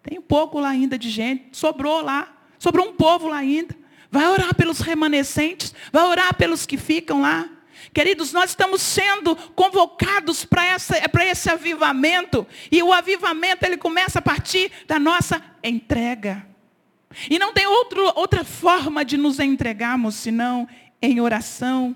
[0.01, 3.75] Tem um pouco lá ainda de gente, sobrou lá, sobrou um povo lá ainda.
[4.11, 7.49] Vai orar pelos remanescentes, vai orar pelos que ficam lá.
[7.93, 12.45] Queridos, nós estamos sendo convocados para esse avivamento.
[12.71, 16.45] E o avivamento, ele começa a partir da nossa entrega.
[17.29, 20.67] E não tem outro, outra forma de nos entregarmos senão
[21.01, 21.95] em oração.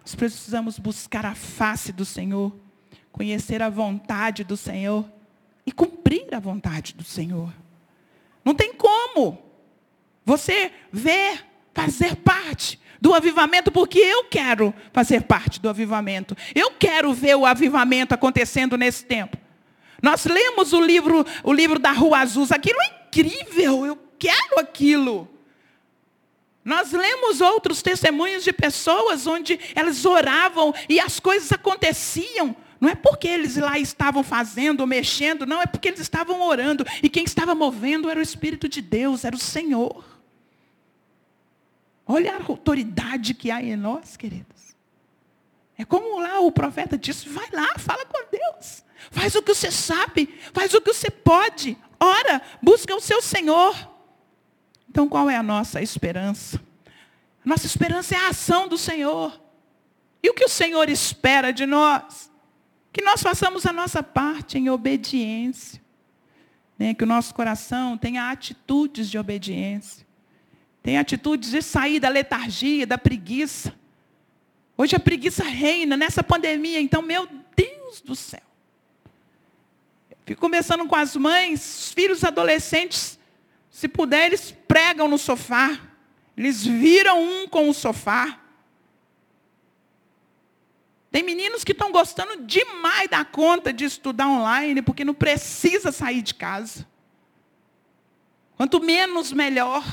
[0.00, 2.54] Nós precisamos buscar a face do Senhor,
[3.12, 5.04] conhecer a vontade do Senhor
[5.66, 7.52] e cumprir a vontade do Senhor.
[8.44, 9.38] Não tem como.
[10.24, 11.38] Você vê
[11.74, 16.36] fazer parte do avivamento, porque eu quero fazer parte do avivamento.
[16.54, 19.36] Eu quero ver o avivamento acontecendo nesse tempo.
[20.02, 22.46] Nós lemos o livro, o livro da Rua Azul.
[22.50, 23.86] Aquilo é incrível.
[23.86, 25.28] Eu quero aquilo.
[26.62, 32.54] Nós lemos outros testemunhos de pessoas onde elas oravam e as coisas aconteciam.
[32.78, 36.84] Não é porque eles lá estavam fazendo, mexendo, não, é porque eles estavam orando.
[37.02, 40.04] E quem estava movendo era o Espírito de Deus, era o Senhor.
[42.06, 44.76] Olha a autoridade que há em nós, queridos.
[45.78, 48.84] É como lá o profeta disse: vai lá, fala com Deus.
[49.10, 51.76] Faz o que você sabe, faz o que você pode.
[51.98, 53.89] Ora, busca o seu Senhor.
[54.90, 56.60] Então qual é a nossa esperança?
[57.44, 59.40] Nossa esperança é a ação do Senhor.
[60.20, 62.30] E o que o Senhor espera de nós?
[62.92, 65.80] Que nós façamos a nossa parte em obediência.
[66.76, 66.92] Né?
[66.92, 70.04] Que o nosso coração tenha atitudes de obediência.
[70.82, 73.72] Tem atitudes de sair da letargia, da preguiça.
[74.76, 78.42] Hoje a preguiça reina nessa pandemia, então, meu Deus do céu.
[80.26, 83.19] Fico conversando com as mães, os filhos adolescentes,
[83.70, 85.80] se puder, eles pregam no sofá.
[86.36, 88.38] Eles viram um com o sofá.
[91.10, 96.22] Tem meninos que estão gostando demais da conta de estudar online, porque não precisa sair
[96.22, 96.86] de casa.
[98.56, 99.84] Quanto menos, melhor.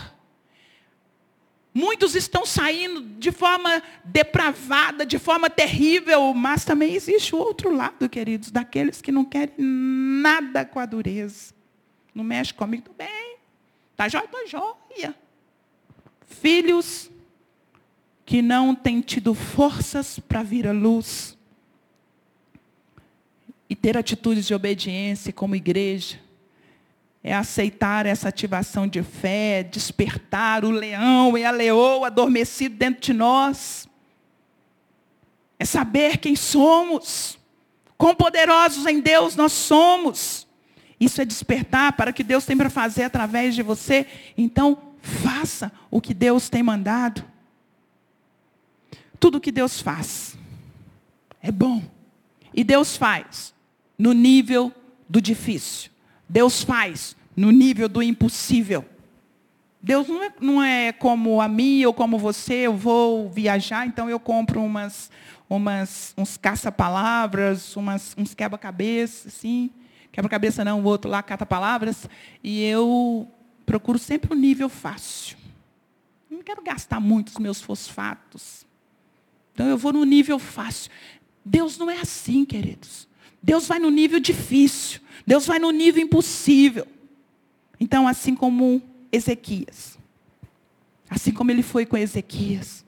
[1.74, 8.10] Muitos estão saindo de forma depravada, de forma terrível, mas também existe o outro lado,
[8.10, 11.54] queridos, daqueles que não querem nada com a dureza.
[12.14, 13.27] Não mexe comigo, tudo bem.
[13.98, 14.28] Tá jóia?
[14.28, 15.16] Tô jóia.
[16.28, 17.10] Filhos
[18.26, 21.36] que não têm tido forças para vir à luz
[23.70, 26.20] e ter atitudes de obediência como igreja,
[27.24, 33.14] é aceitar essa ativação de fé, despertar o leão e a leoa adormecido dentro de
[33.14, 33.90] nós.
[35.60, 37.38] É saber quem somos,
[37.98, 40.47] quão poderosos em Deus nós somos.
[41.00, 44.08] Isso é despertar para o que Deus tem para fazer através de você.
[44.38, 47.24] Então, faça o que Deus tem mandado.
[49.20, 50.38] Tudo que Deus faz
[51.42, 51.82] é bom.
[52.54, 53.54] E Deus faz
[53.98, 54.72] no nível
[55.08, 55.92] do difícil.
[56.28, 58.84] Deus faz no nível do impossível.
[59.82, 64.10] Deus não é, não é como a mim ou como você, eu vou viajar, então
[64.10, 65.10] eu compro umas,
[65.50, 67.76] umas, uns caça-palavras,
[68.18, 69.70] uns quebra-cabeça, assim.
[70.12, 72.10] Quebra-cabeça não, o outro lá cata-palavras.
[72.44, 73.28] E eu
[73.66, 75.38] procuro sempre um nível fácil.
[76.30, 78.66] Não quero gastar muito os meus fosfatos.
[79.54, 80.92] Então eu vou no nível fácil.
[81.44, 83.08] Deus não é assim, queridos.
[83.42, 85.02] Deus vai no nível difícil.
[85.26, 86.88] Deus vai no nível impossível.
[87.80, 89.98] Então, assim como Ezequias,
[91.10, 92.84] assim como ele foi com Ezequias,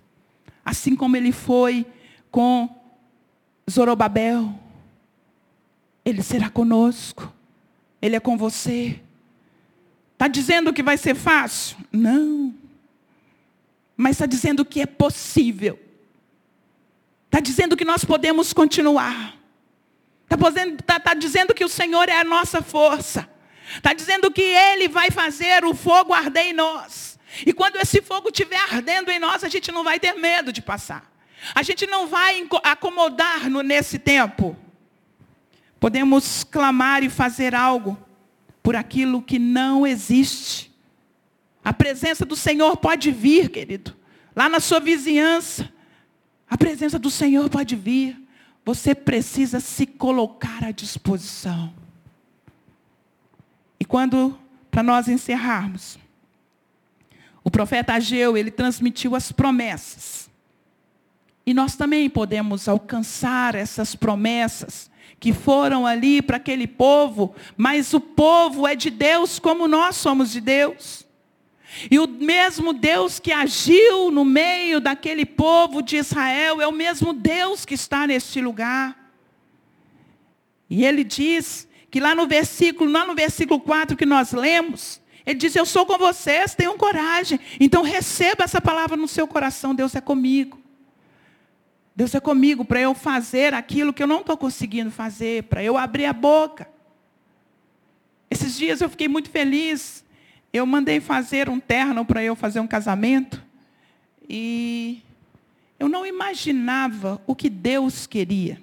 [0.66, 1.86] assim como ele foi
[2.32, 2.70] com
[3.70, 4.54] Zorobabel,
[6.10, 7.34] ele será conosco,
[8.02, 9.00] ele é com você.
[10.14, 11.78] Está dizendo que vai ser fácil?
[11.92, 12.54] Não.
[13.96, 15.80] Mas está dizendo que é possível.
[17.26, 19.38] Está dizendo que nós podemos continuar.
[20.24, 20.38] Está
[20.86, 23.30] tá, tá dizendo que o Senhor é a nossa força.
[23.76, 27.20] Está dizendo que Ele vai fazer o fogo arder em nós.
[27.46, 30.62] E quando esse fogo estiver ardendo em nós, a gente não vai ter medo de
[30.62, 31.12] passar.
[31.54, 34.58] A gente não vai acomodar no, nesse tempo.
[35.80, 37.98] Podemos clamar e fazer algo
[38.62, 40.72] por aquilo que não existe.
[41.64, 43.96] A presença do Senhor pode vir, querido.
[44.36, 45.72] Lá na sua vizinhança,
[46.50, 48.20] a presença do Senhor pode vir.
[48.66, 51.74] Você precisa se colocar à disposição.
[53.80, 54.38] E quando,
[54.70, 55.98] para nós encerrarmos,
[57.44, 60.30] o profeta Ageu, ele transmitiu as promessas.
[61.46, 64.89] E nós também podemos alcançar essas promessas
[65.20, 70.32] que foram ali para aquele povo, mas o povo é de Deus como nós somos
[70.32, 71.08] de Deus.
[71.90, 77.14] E o mesmo Deus que agiu no meio daquele povo de Israel é o mesmo
[77.14, 78.98] Deus que está neste lugar.
[80.70, 85.38] E ele diz que lá no versículo, lá no versículo 4 que nós lemos, ele
[85.38, 87.40] diz: Eu sou com vocês, tenham coragem.
[87.60, 89.76] Então receba essa palavra no seu coração.
[89.76, 90.59] Deus é comigo.
[92.00, 95.76] Deus é comigo para eu fazer aquilo que eu não estou conseguindo fazer, para eu
[95.76, 96.66] abrir a boca.
[98.32, 100.06] Esses dias eu fiquei muito feliz.
[100.54, 103.44] Eu mandei fazer um terno para eu fazer um casamento.
[104.30, 105.02] E
[105.78, 108.62] eu não imaginava o que Deus queria.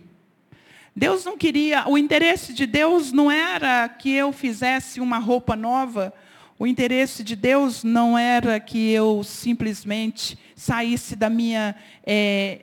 [0.96, 6.10] Deus não queria, o interesse de Deus não era que eu fizesse uma roupa nova,
[6.58, 12.62] o interesse de Deus não era que eu simplesmente saísse da minha, é,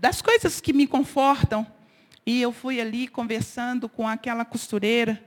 [0.00, 1.66] das coisas que me confortam.
[2.24, 5.22] E eu fui ali conversando com aquela costureira.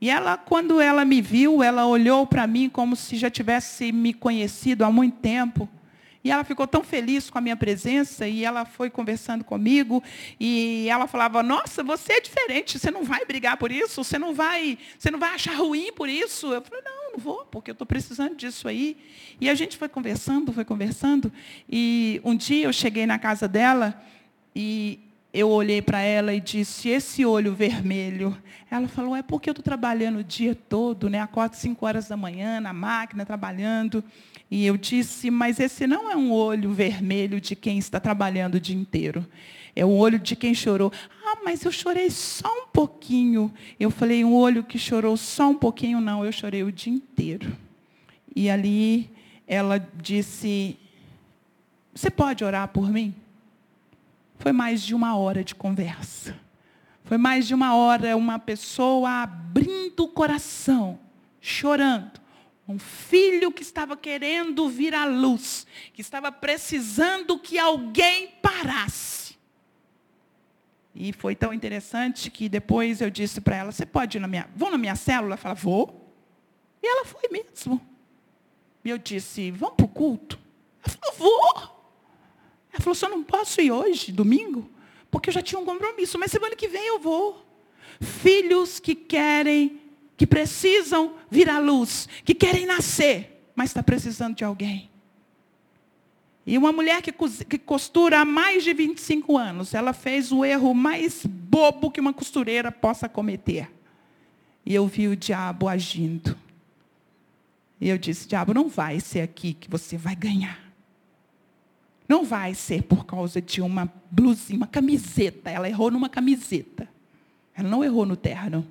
[0.00, 4.14] E ela, quando ela me viu, ela olhou para mim como se já tivesse me
[4.14, 5.68] conhecido há muito tempo.
[6.22, 10.02] E ela ficou tão feliz com a minha presença e ela foi conversando comigo
[10.38, 14.34] e ela falava: "Nossa, você é diferente, você não vai brigar por isso, você não
[14.34, 16.52] vai, você não vai achar ruim por isso".
[16.52, 18.96] Eu falei: "Não, vou, porque eu estou precisando disso aí".
[19.40, 21.32] E a gente foi conversando, foi conversando
[21.68, 24.00] e um dia eu cheguei na casa dela
[24.54, 25.00] e
[25.32, 28.36] eu olhei para ela e disse, esse olho vermelho.
[28.70, 31.20] Ela falou, é porque eu estou trabalhando o dia todo, né?
[31.20, 34.02] Acordo 5 horas da manhã na máquina, trabalhando.
[34.50, 38.60] E eu disse, mas esse não é um olho vermelho de quem está trabalhando o
[38.60, 39.26] dia inteiro.
[39.76, 40.90] É o olho de quem chorou.
[41.30, 43.52] Ah, mas eu chorei só um pouquinho.
[43.78, 47.54] Eu falei, um olho que chorou só um pouquinho, não, eu chorei o dia inteiro.
[48.34, 49.10] E ali
[49.46, 50.78] ela disse,
[51.94, 53.14] você pode orar por mim?
[54.38, 56.34] Foi mais de uma hora de conversa.
[57.04, 60.98] Foi mais de uma hora uma pessoa abrindo o coração,
[61.42, 62.22] chorando.
[62.66, 69.27] Um filho que estava querendo vir à luz, que estava precisando que alguém parasse.
[71.00, 74.50] E foi tão interessante que depois eu disse para ela: Você pode ir na minha.
[74.58, 75.34] Na minha célula?
[75.34, 76.14] Ela falou: Vou.
[76.82, 77.80] E ela foi mesmo.
[78.84, 80.36] E eu disse: Vamos para o culto?
[80.84, 81.78] Ela falou: Vou.
[82.72, 84.68] Ela falou, só não posso ir hoje, domingo,
[85.10, 87.44] porque eu já tinha um compromisso, mas semana que vem eu vou.
[88.00, 89.80] Filhos que querem
[90.16, 94.90] que precisam vir à luz, que querem nascer, mas está precisando de alguém.
[96.48, 97.12] E uma mulher que,
[97.58, 102.72] costura há mais de 25 anos, ela fez o erro mais bobo que uma costureira
[102.72, 103.70] possa cometer.
[104.64, 106.34] E eu vi o diabo agindo.
[107.78, 110.58] E eu disse: diabo, não vai ser aqui que você vai ganhar.
[112.08, 115.50] Não vai ser por causa de uma blusinha, uma camiseta.
[115.50, 116.88] Ela errou numa camiseta.
[117.54, 118.66] Ela não errou no terno.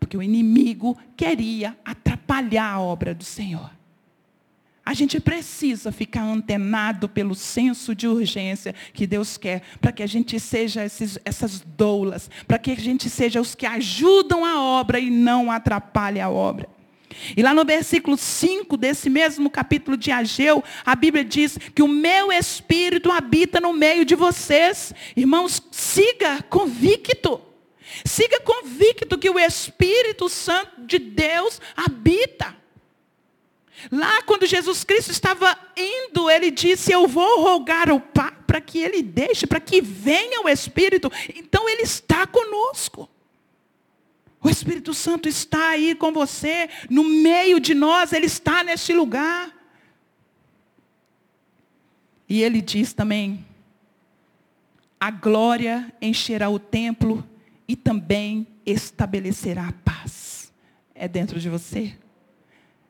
[0.00, 3.77] Porque o inimigo queria atrapalhar a obra do Senhor.
[4.88, 10.06] A gente precisa ficar antenado pelo senso de urgência que Deus quer, para que a
[10.06, 14.98] gente seja esses, essas doulas, para que a gente seja os que ajudam a obra
[14.98, 16.66] e não atrapalhem a obra.
[17.36, 21.86] E lá no versículo 5 desse mesmo capítulo de Ageu, a Bíblia diz que o
[21.86, 24.94] meu espírito habita no meio de vocês.
[25.14, 27.42] Irmãos, siga convicto.
[28.06, 32.56] Siga convicto que o Espírito Santo de Deus habita.
[33.90, 38.78] Lá, quando Jesus Cristo estava indo, ele disse: Eu vou rogar ao Pai para que
[38.78, 41.10] ele deixe, para que venha o Espírito.
[41.34, 43.08] Então, ele está conosco.
[44.42, 49.54] O Espírito Santo está aí com você, no meio de nós, ele está neste lugar.
[52.28, 53.44] E ele diz também:
[54.98, 57.26] A glória encherá o templo
[57.66, 60.52] e também estabelecerá a paz.
[60.94, 61.94] É dentro de você?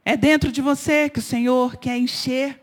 [0.09, 2.59] É dentro de você que o Senhor quer encher.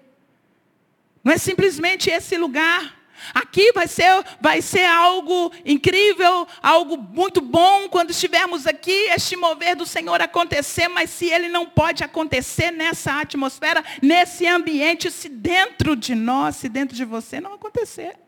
[1.24, 2.98] Não é simplesmente esse lugar.
[3.36, 9.76] Aqui vai ser, vai ser algo incrível, algo muito bom quando estivermos aqui, este mover
[9.76, 15.96] do Senhor acontecer, mas se ele não pode acontecer nessa atmosfera, nesse ambiente, se dentro
[15.96, 18.25] de nós, se dentro de você não acontecer.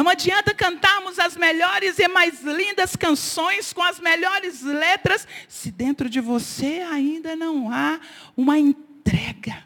[0.00, 6.08] Não adianta cantarmos as melhores e mais lindas canções com as melhores letras, se dentro
[6.08, 8.00] de você ainda não há
[8.34, 9.62] uma entrega.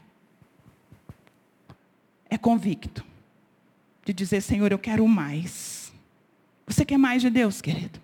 [2.29, 3.05] É convicto
[4.05, 5.93] de dizer, Senhor, eu quero mais.
[6.67, 8.01] Você quer mais de Deus, querido?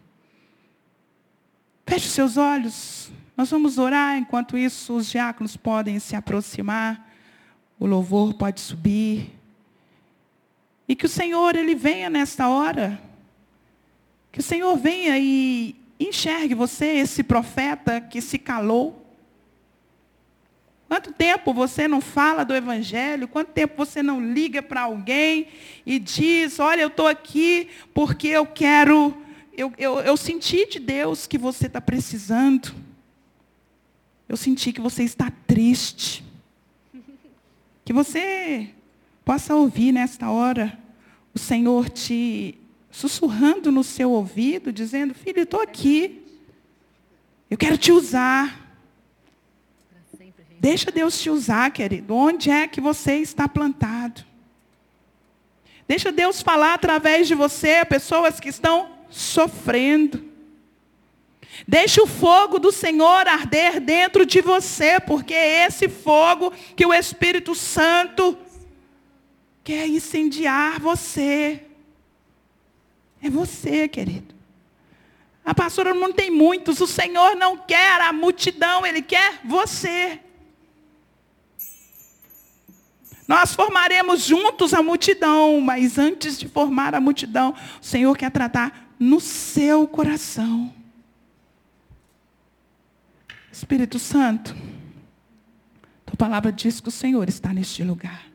[1.85, 3.11] Feche os seus olhos.
[3.37, 7.11] Nós vamos orar, enquanto isso os diáconos podem se aproximar,
[7.77, 9.40] o louvor pode subir.
[10.91, 13.01] E que o Senhor, Ele venha nesta hora.
[14.33, 19.07] Que o Senhor venha e enxergue você, esse profeta que se calou.
[20.89, 23.29] Quanto tempo você não fala do Evangelho?
[23.29, 25.47] Quanto tempo você não liga para alguém
[25.87, 29.17] e diz: Olha, eu estou aqui porque eu quero.
[29.57, 32.75] Eu, eu, eu senti de Deus que você está precisando.
[34.29, 36.25] Eu senti que você está triste.
[37.85, 38.71] Que você
[39.25, 40.80] possa ouvir nesta hora
[41.41, 42.59] Senhor te
[42.91, 46.23] sussurrando no seu ouvido, dizendo: Filho, estou aqui.
[47.49, 48.69] Eu quero te usar.
[50.61, 52.15] Deixa Deus te usar, querido.
[52.15, 54.25] Onde é que você está plantado?
[55.89, 60.23] Deixa Deus falar através de você a pessoas que estão sofrendo.
[61.67, 66.95] Deixa o fogo do Senhor arder dentro de você, porque é esse fogo que o
[66.95, 68.39] Espírito Santo
[69.63, 71.65] quer incendiar você.
[73.23, 74.35] É você, querido.
[75.45, 80.21] A pastora não tem muitos, o Senhor não quer a multidão, Ele quer você.
[83.27, 88.93] Nós formaremos juntos a multidão, mas antes de formar a multidão, o Senhor quer tratar
[88.99, 90.75] no seu coração.
[93.53, 94.55] Espírito Santo,
[96.05, 98.30] tua palavra diz que o Senhor está neste lugar.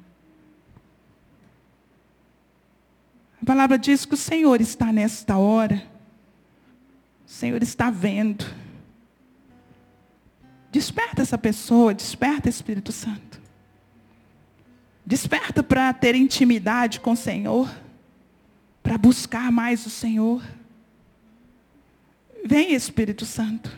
[3.46, 5.84] A palavra diz que o Senhor está nesta hora.
[7.28, 8.44] O Senhor está vendo.
[10.72, 13.40] Desperta essa pessoa, desperta Espírito Santo.
[15.06, 17.72] Desperta para ter intimidade com o Senhor,
[18.82, 20.44] para buscar mais o Senhor.
[22.44, 23.70] Vem Espírito Santo.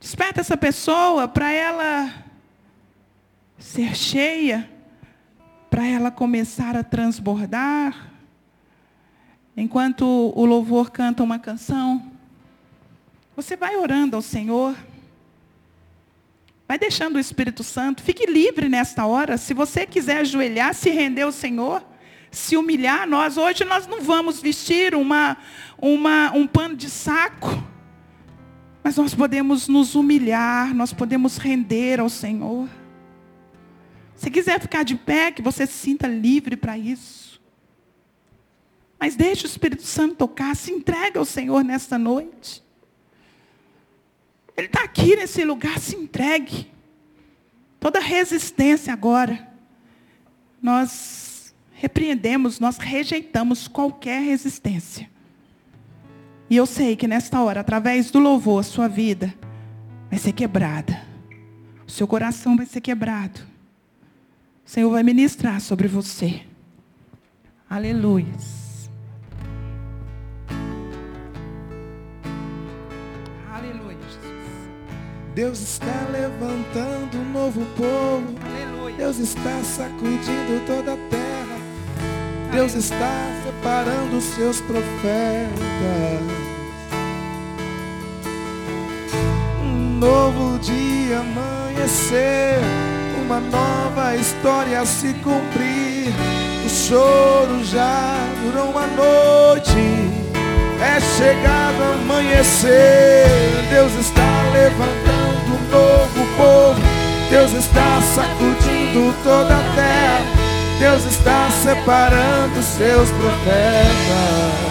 [0.00, 2.12] Desperta essa pessoa para ela
[3.60, 4.68] ser cheia
[5.70, 8.10] para ela começar a transbordar.
[9.56, 12.10] Enquanto o louvor canta uma canção,
[13.36, 14.74] você vai orando ao Senhor.
[16.66, 18.02] Vai deixando o Espírito Santo.
[18.02, 19.38] Fique livre nesta hora.
[19.38, 21.84] Se você quiser ajoelhar, se render ao Senhor,
[22.30, 25.36] se humilhar, nós hoje nós não vamos vestir uma,
[25.78, 27.48] uma, um pano de saco.
[28.82, 32.68] Mas nós podemos nos humilhar, nós podemos render ao Senhor.
[34.20, 37.40] Se quiser ficar de pé, que você se sinta livre para isso.
[38.98, 42.62] Mas deixe o Espírito Santo tocar, se entrega ao Senhor nesta noite.
[44.54, 46.70] Ele está aqui nesse lugar, se entregue.
[47.80, 49.48] Toda resistência agora,
[50.60, 55.08] nós repreendemos, nós rejeitamos qualquer resistência.
[56.50, 59.34] E eu sei que nesta hora, através do louvor, a sua vida
[60.10, 61.06] vai ser quebrada.
[61.88, 63.48] O seu coração vai ser quebrado.
[64.70, 66.42] O Senhor vai ministrar sobre você.
[67.68, 68.32] Aleluia.
[73.52, 74.30] Aleluia, Jesus.
[75.34, 78.32] Deus está levantando um novo povo.
[78.44, 78.96] Aleluia.
[78.96, 82.52] Deus está sacudindo toda a terra.
[82.52, 85.50] Deus está separando os seus profetas.
[89.64, 92.60] Um novo dia amanhecer,
[93.30, 96.12] uma nova história se cumprir.
[96.66, 99.76] O choro já durou uma noite.
[100.80, 103.28] É chegado amanhecer,
[103.70, 106.80] Deus está levantando um novo povo.
[107.30, 110.24] Deus está sacudindo toda a terra.
[110.80, 114.70] Deus está separando seus profetas.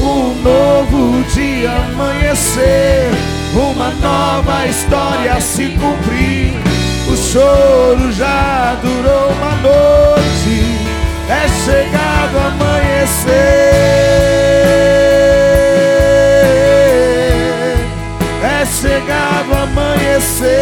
[0.00, 3.10] Um novo dia amanhecer,
[3.56, 6.52] uma nova história se cumprir.
[7.08, 10.76] O choro já durou uma noite,
[11.28, 13.34] é chegado amanhecer.
[18.42, 20.54] É chegado amanhecer.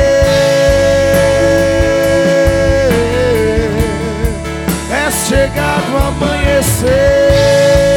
[4.90, 7.91] É chegado amanhecer.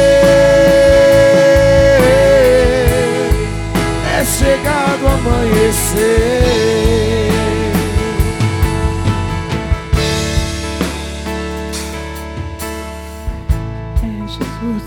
[14.02, 14.82] É, Jesus.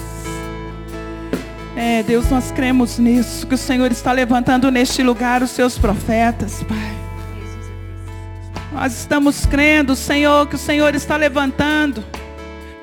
[1.75, 6.63] É, Deus, nós cremos nisso, que o Senhor está levantando neste lugar os seus profetas,
[6.63, 6.99] Pai.
[8.71, 12.03] Nós estamos crendo, Senhor, que o Senhor está levantando.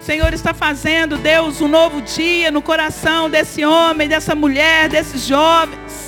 [0.01, 5.27] O Senhor está fazendo, Deus, um novo dia no coração desse homem, dessa mulher, desses
[5.27, 6.06] jovens.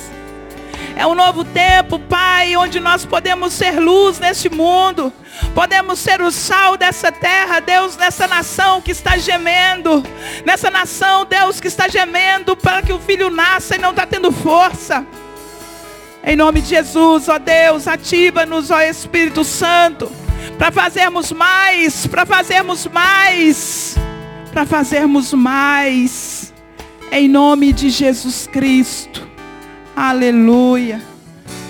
[0.99, 5.13] É um novo tempo, Pai, onde nós podemos ser luz neste mundo.
[5.55, 10.03] Podemos ser o sal dessa terra, Deus, nessa nação que está gemendo.
[10.45, 14.29] Nessa nação, Deus, que está gemendo para que o filho nasça e não está tendo
[14.29, 15.07] força.
[16.21, 20.11] Em nome de Jesus, ó Deus, ativa-nos, ó Espírito Santo,
[20.57, 23.95] para fazermos mais, para fazermos mais,
[24.51, 26.53] para fazermos mais.
[27.09, 29.28] Em nome de Jesus Cristo.
[30.01, 31.01] Aleluia.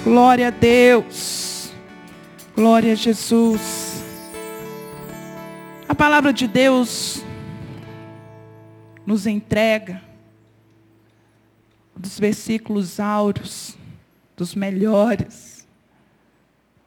[0.04, 1.74] Glória a Deus.
[2.56, 4.04] Glória a Jesus.
[5.88, 7.26] A palavra de Deus
[9.04, 10.00] nos entrega
[11.96, 13.76] dos versículos áureos,
[14.38, 15.68] dos melhores.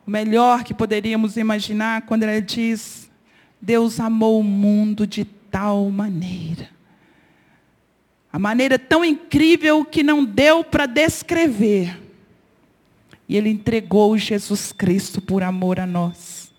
[0.06, 3.10] O melhor que poderíamos imaginar quando ela diz:
[3.60, 6.71] Deus amou o mundo de tal maneira.
[8.32, 12.00] A maneira tão incrível que não deu para descrever.
[13.28, 16.52] E Ele entregou Jesus Cristo por amor a nós.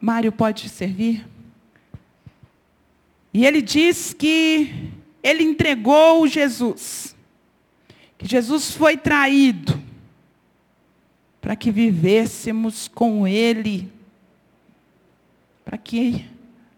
[0.00, 1.26] Mário pode servir?
[3.34, 4.92] E ele diz que
[5.22, 7.16] ele entregou Jesus.
[8.16, 9.80] Que Jesus foi traído
[11.40, 13.90] para que vivêssemos com Ele,
[15.64, 16.26] para que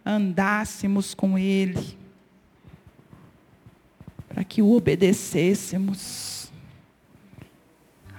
[0.05, 1.97] andássemos com Ele,
[4.41, 6.51] para que o obedecêssemos.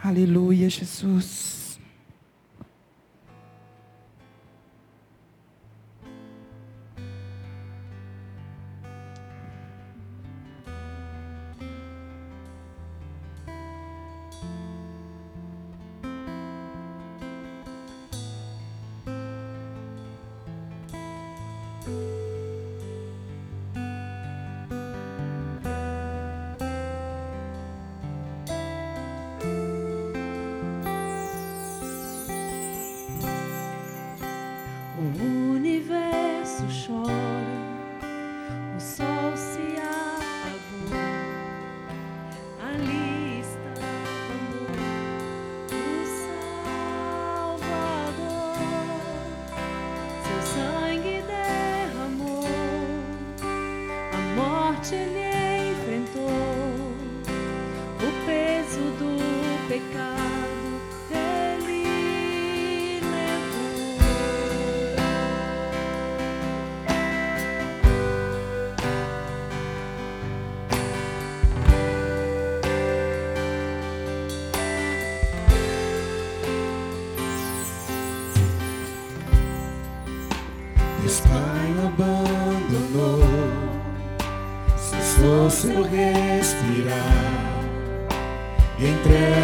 [0.04, 1.61] Aleluia, Jesus.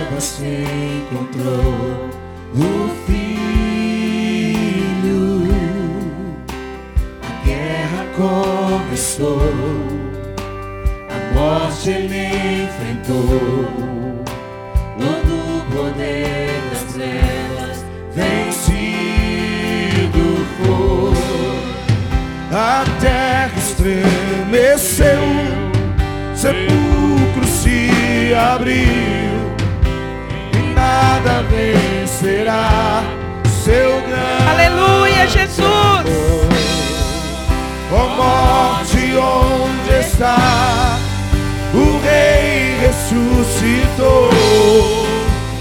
[0.08, 2.10] Trevas encontrou
[2.56, 4.24] o filho.
[7.22, 9.42] A guerra começou,
[11.10, 12.28] a morte ele
[12.64, 13.66] enfrentou.
[14.98, 17.78] Todo o poder das trevas
[18.16, 18.66] vencido
[20.58, 21.18] foi.
[22.56, 24.17] A terra estremeceu,
[32.38, 33.02] vencerá
[33.64, 35.66] seu grande Aleluia, Jesus.
[37.92, 40.98] Ó morte, onde está?
[41.74, 44.30] O rei ressuscitou.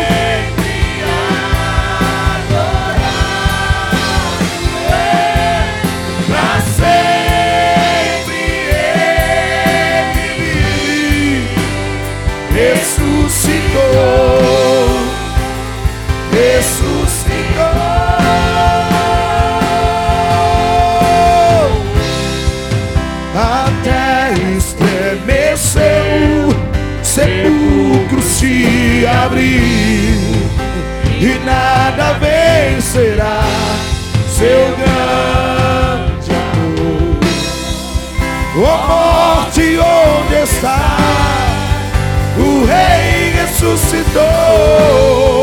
[43.62, 45.41] Ressuscitou,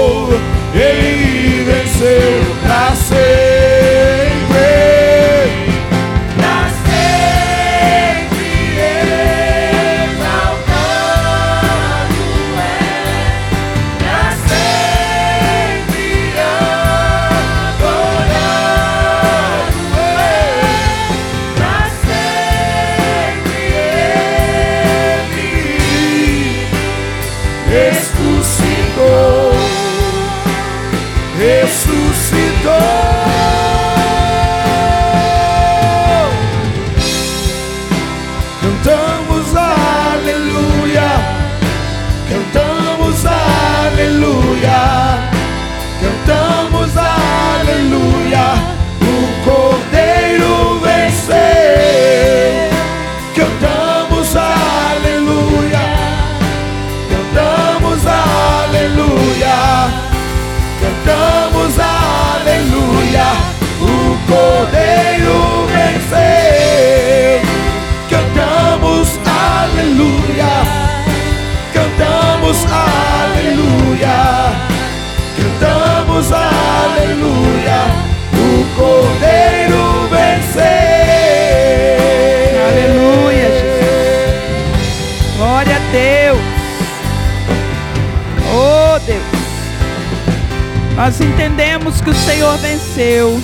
[91.00, 93.40] Nós entendemos que o Senhor venceu.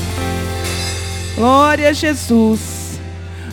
[1.36, 3.00] Glória a Jesus.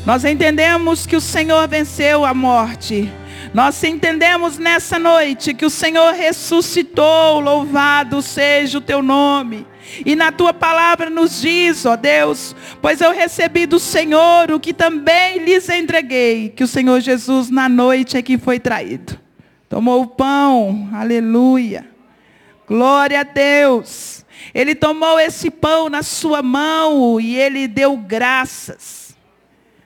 [0.05, 3.09] Nós entendemos que o Senhor venceu a morte.
[3.55, 7.38] Nós entendemos nessa noite que o Senhor ressuscitou.
[7.38, 9.64] Louvado seja o teu nome.
[10.05, 14.74] E na tua palavra nos diz, ó Deus, pois eu recebi do Senhor o que
[14.74, 19.16] também lhes entreguei, que o Senhor Jesus na noite é que foi traído.
[19.68, 21.91] Tomou o pão, aleluia.
[22.73, 24.25] Glória a Deus.
[24.55, 29.14] Ele tomou esse pão na sua mão e ele deu graças.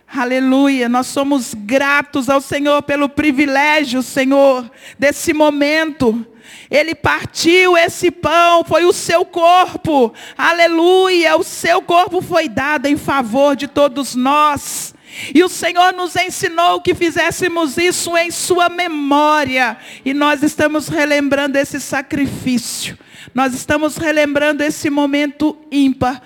[0.06, 6.24] Aleluia, nós somos gratos ao Senhor pelo privilégio, Senhor, desse momento.
[6.70, 10.14] Ele partiu esse pão, foi o seu corpo.
[10.38, 14.94] Aleluia, o seu corpo foi dado em favor de todos nós.
[15.34, 19.76] E o Senhor nos ensinou que fizéssemos isso em sua memória.
[20.04, 22.98] E nós estamos relembrando esse sacrifício.
[23.34, 26.22] Nós estamos relembrando esse momento ímpar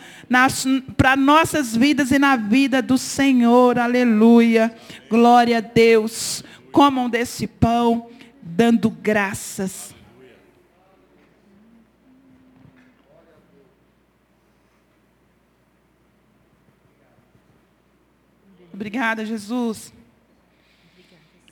[0.96, 3.78] para nossas vidas e na vida do Senhor.
[3.78, 4.72] Aleluia.
[5.08, 6.44] Glória a Deus.
[6.70, 8.08] Comam desse pão,
[8.40, 9.99] dando graças.
[18.80, 19.92] Obrigada, Jesus.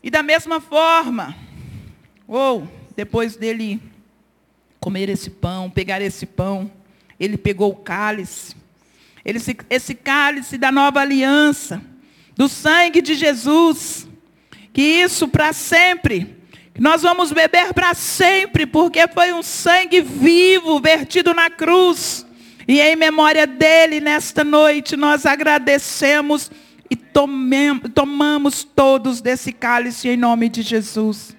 [0.02, 1.36] E da mesma forma,
[2.26, 2.66] ou
[2.96, 3.82] depois dele
[4.80, 6.72] comer esse pão, pegar esse pão,
[7.20, 8.56] ele pegou o cálice.
[9.22, 11.82] Ele, esse cálice da nova aliança,
[12.34, 14.08] do sangue de Jesus,
[14.72, 16.34] que isso para sempre,
[16.78, 22.24] nós vamos beber para sempre, porque foi um sangue vivo vertido na cruz.
[22.66, 26.50] E em memória dele, nesta noite, nós agradecemos
[26.90, 31.36] e tomemos, tomamos todos desse cálice em nome de Jesus.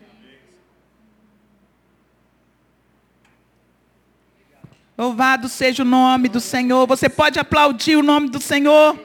[4.97, 6.85] Louvado seja o nome do Senhor.
[6.85, 8.99] Você pode aplaudir o nome do Senhor.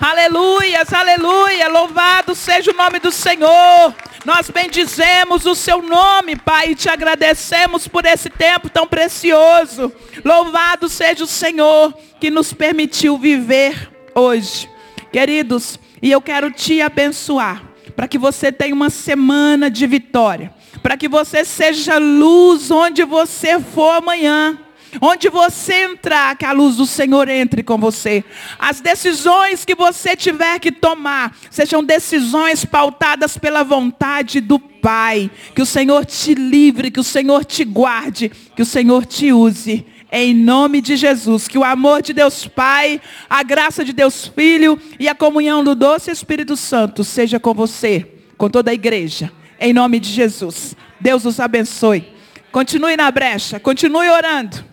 [0.00, 1.68] Aleluias, aleluia.
[1.68, 3.94] Louvado seja o nome do Senhor.
[4.24, 9.92] Nós bendizemos o seu nome, Pai, e te agradecemos por esse tempo tão precioso.
[10.24, 14.77] Louvado seja o Senhor que nos permitiu viver hoje.
[15.12, 17.62] Queridos, e eu quero te abençoar
[17.96, 20.52] para que você tenha uma semana de vitória,
[20.82, 24.58] para que você seja luz onde você for amanhã.
[25.02, 28.24] Onde você entrar, que a luz do Senhor entre com você.
[28.58, 35.30] As decisões que você tiver que tomar, sejam decisões pautadas pela vontade do Pai.
[35.54, 39.84] Que o Senhor te livre, que o Senhor te guarde, que o Senhor te use.
[40.10, 44.80] Em nome de Jesus, que o amor de Deus Pai, a graça de Deus Filho
[44.98, 48.06] e a comunhão do doce Espírito Santo seja com você,
[48.36, 49.30] com toda a igreja.
[49.60, 50.74] Em nome de Jesus.
[50.98, 52.06] Deus os abençoe.
[52.50, 54.64] Continue na brecha, continue orando.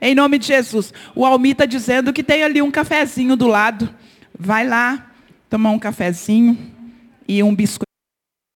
[0.00, 0.92] Em nome de Jesus.
[1.14, 3.88] O Almi está dizendo que tem ali um cafezinho do lado.
[4.38, 5.10] Vai lá,
[5.48, 6.58] tomar um cafezinho
[7.26, 7.83] e um biscoito.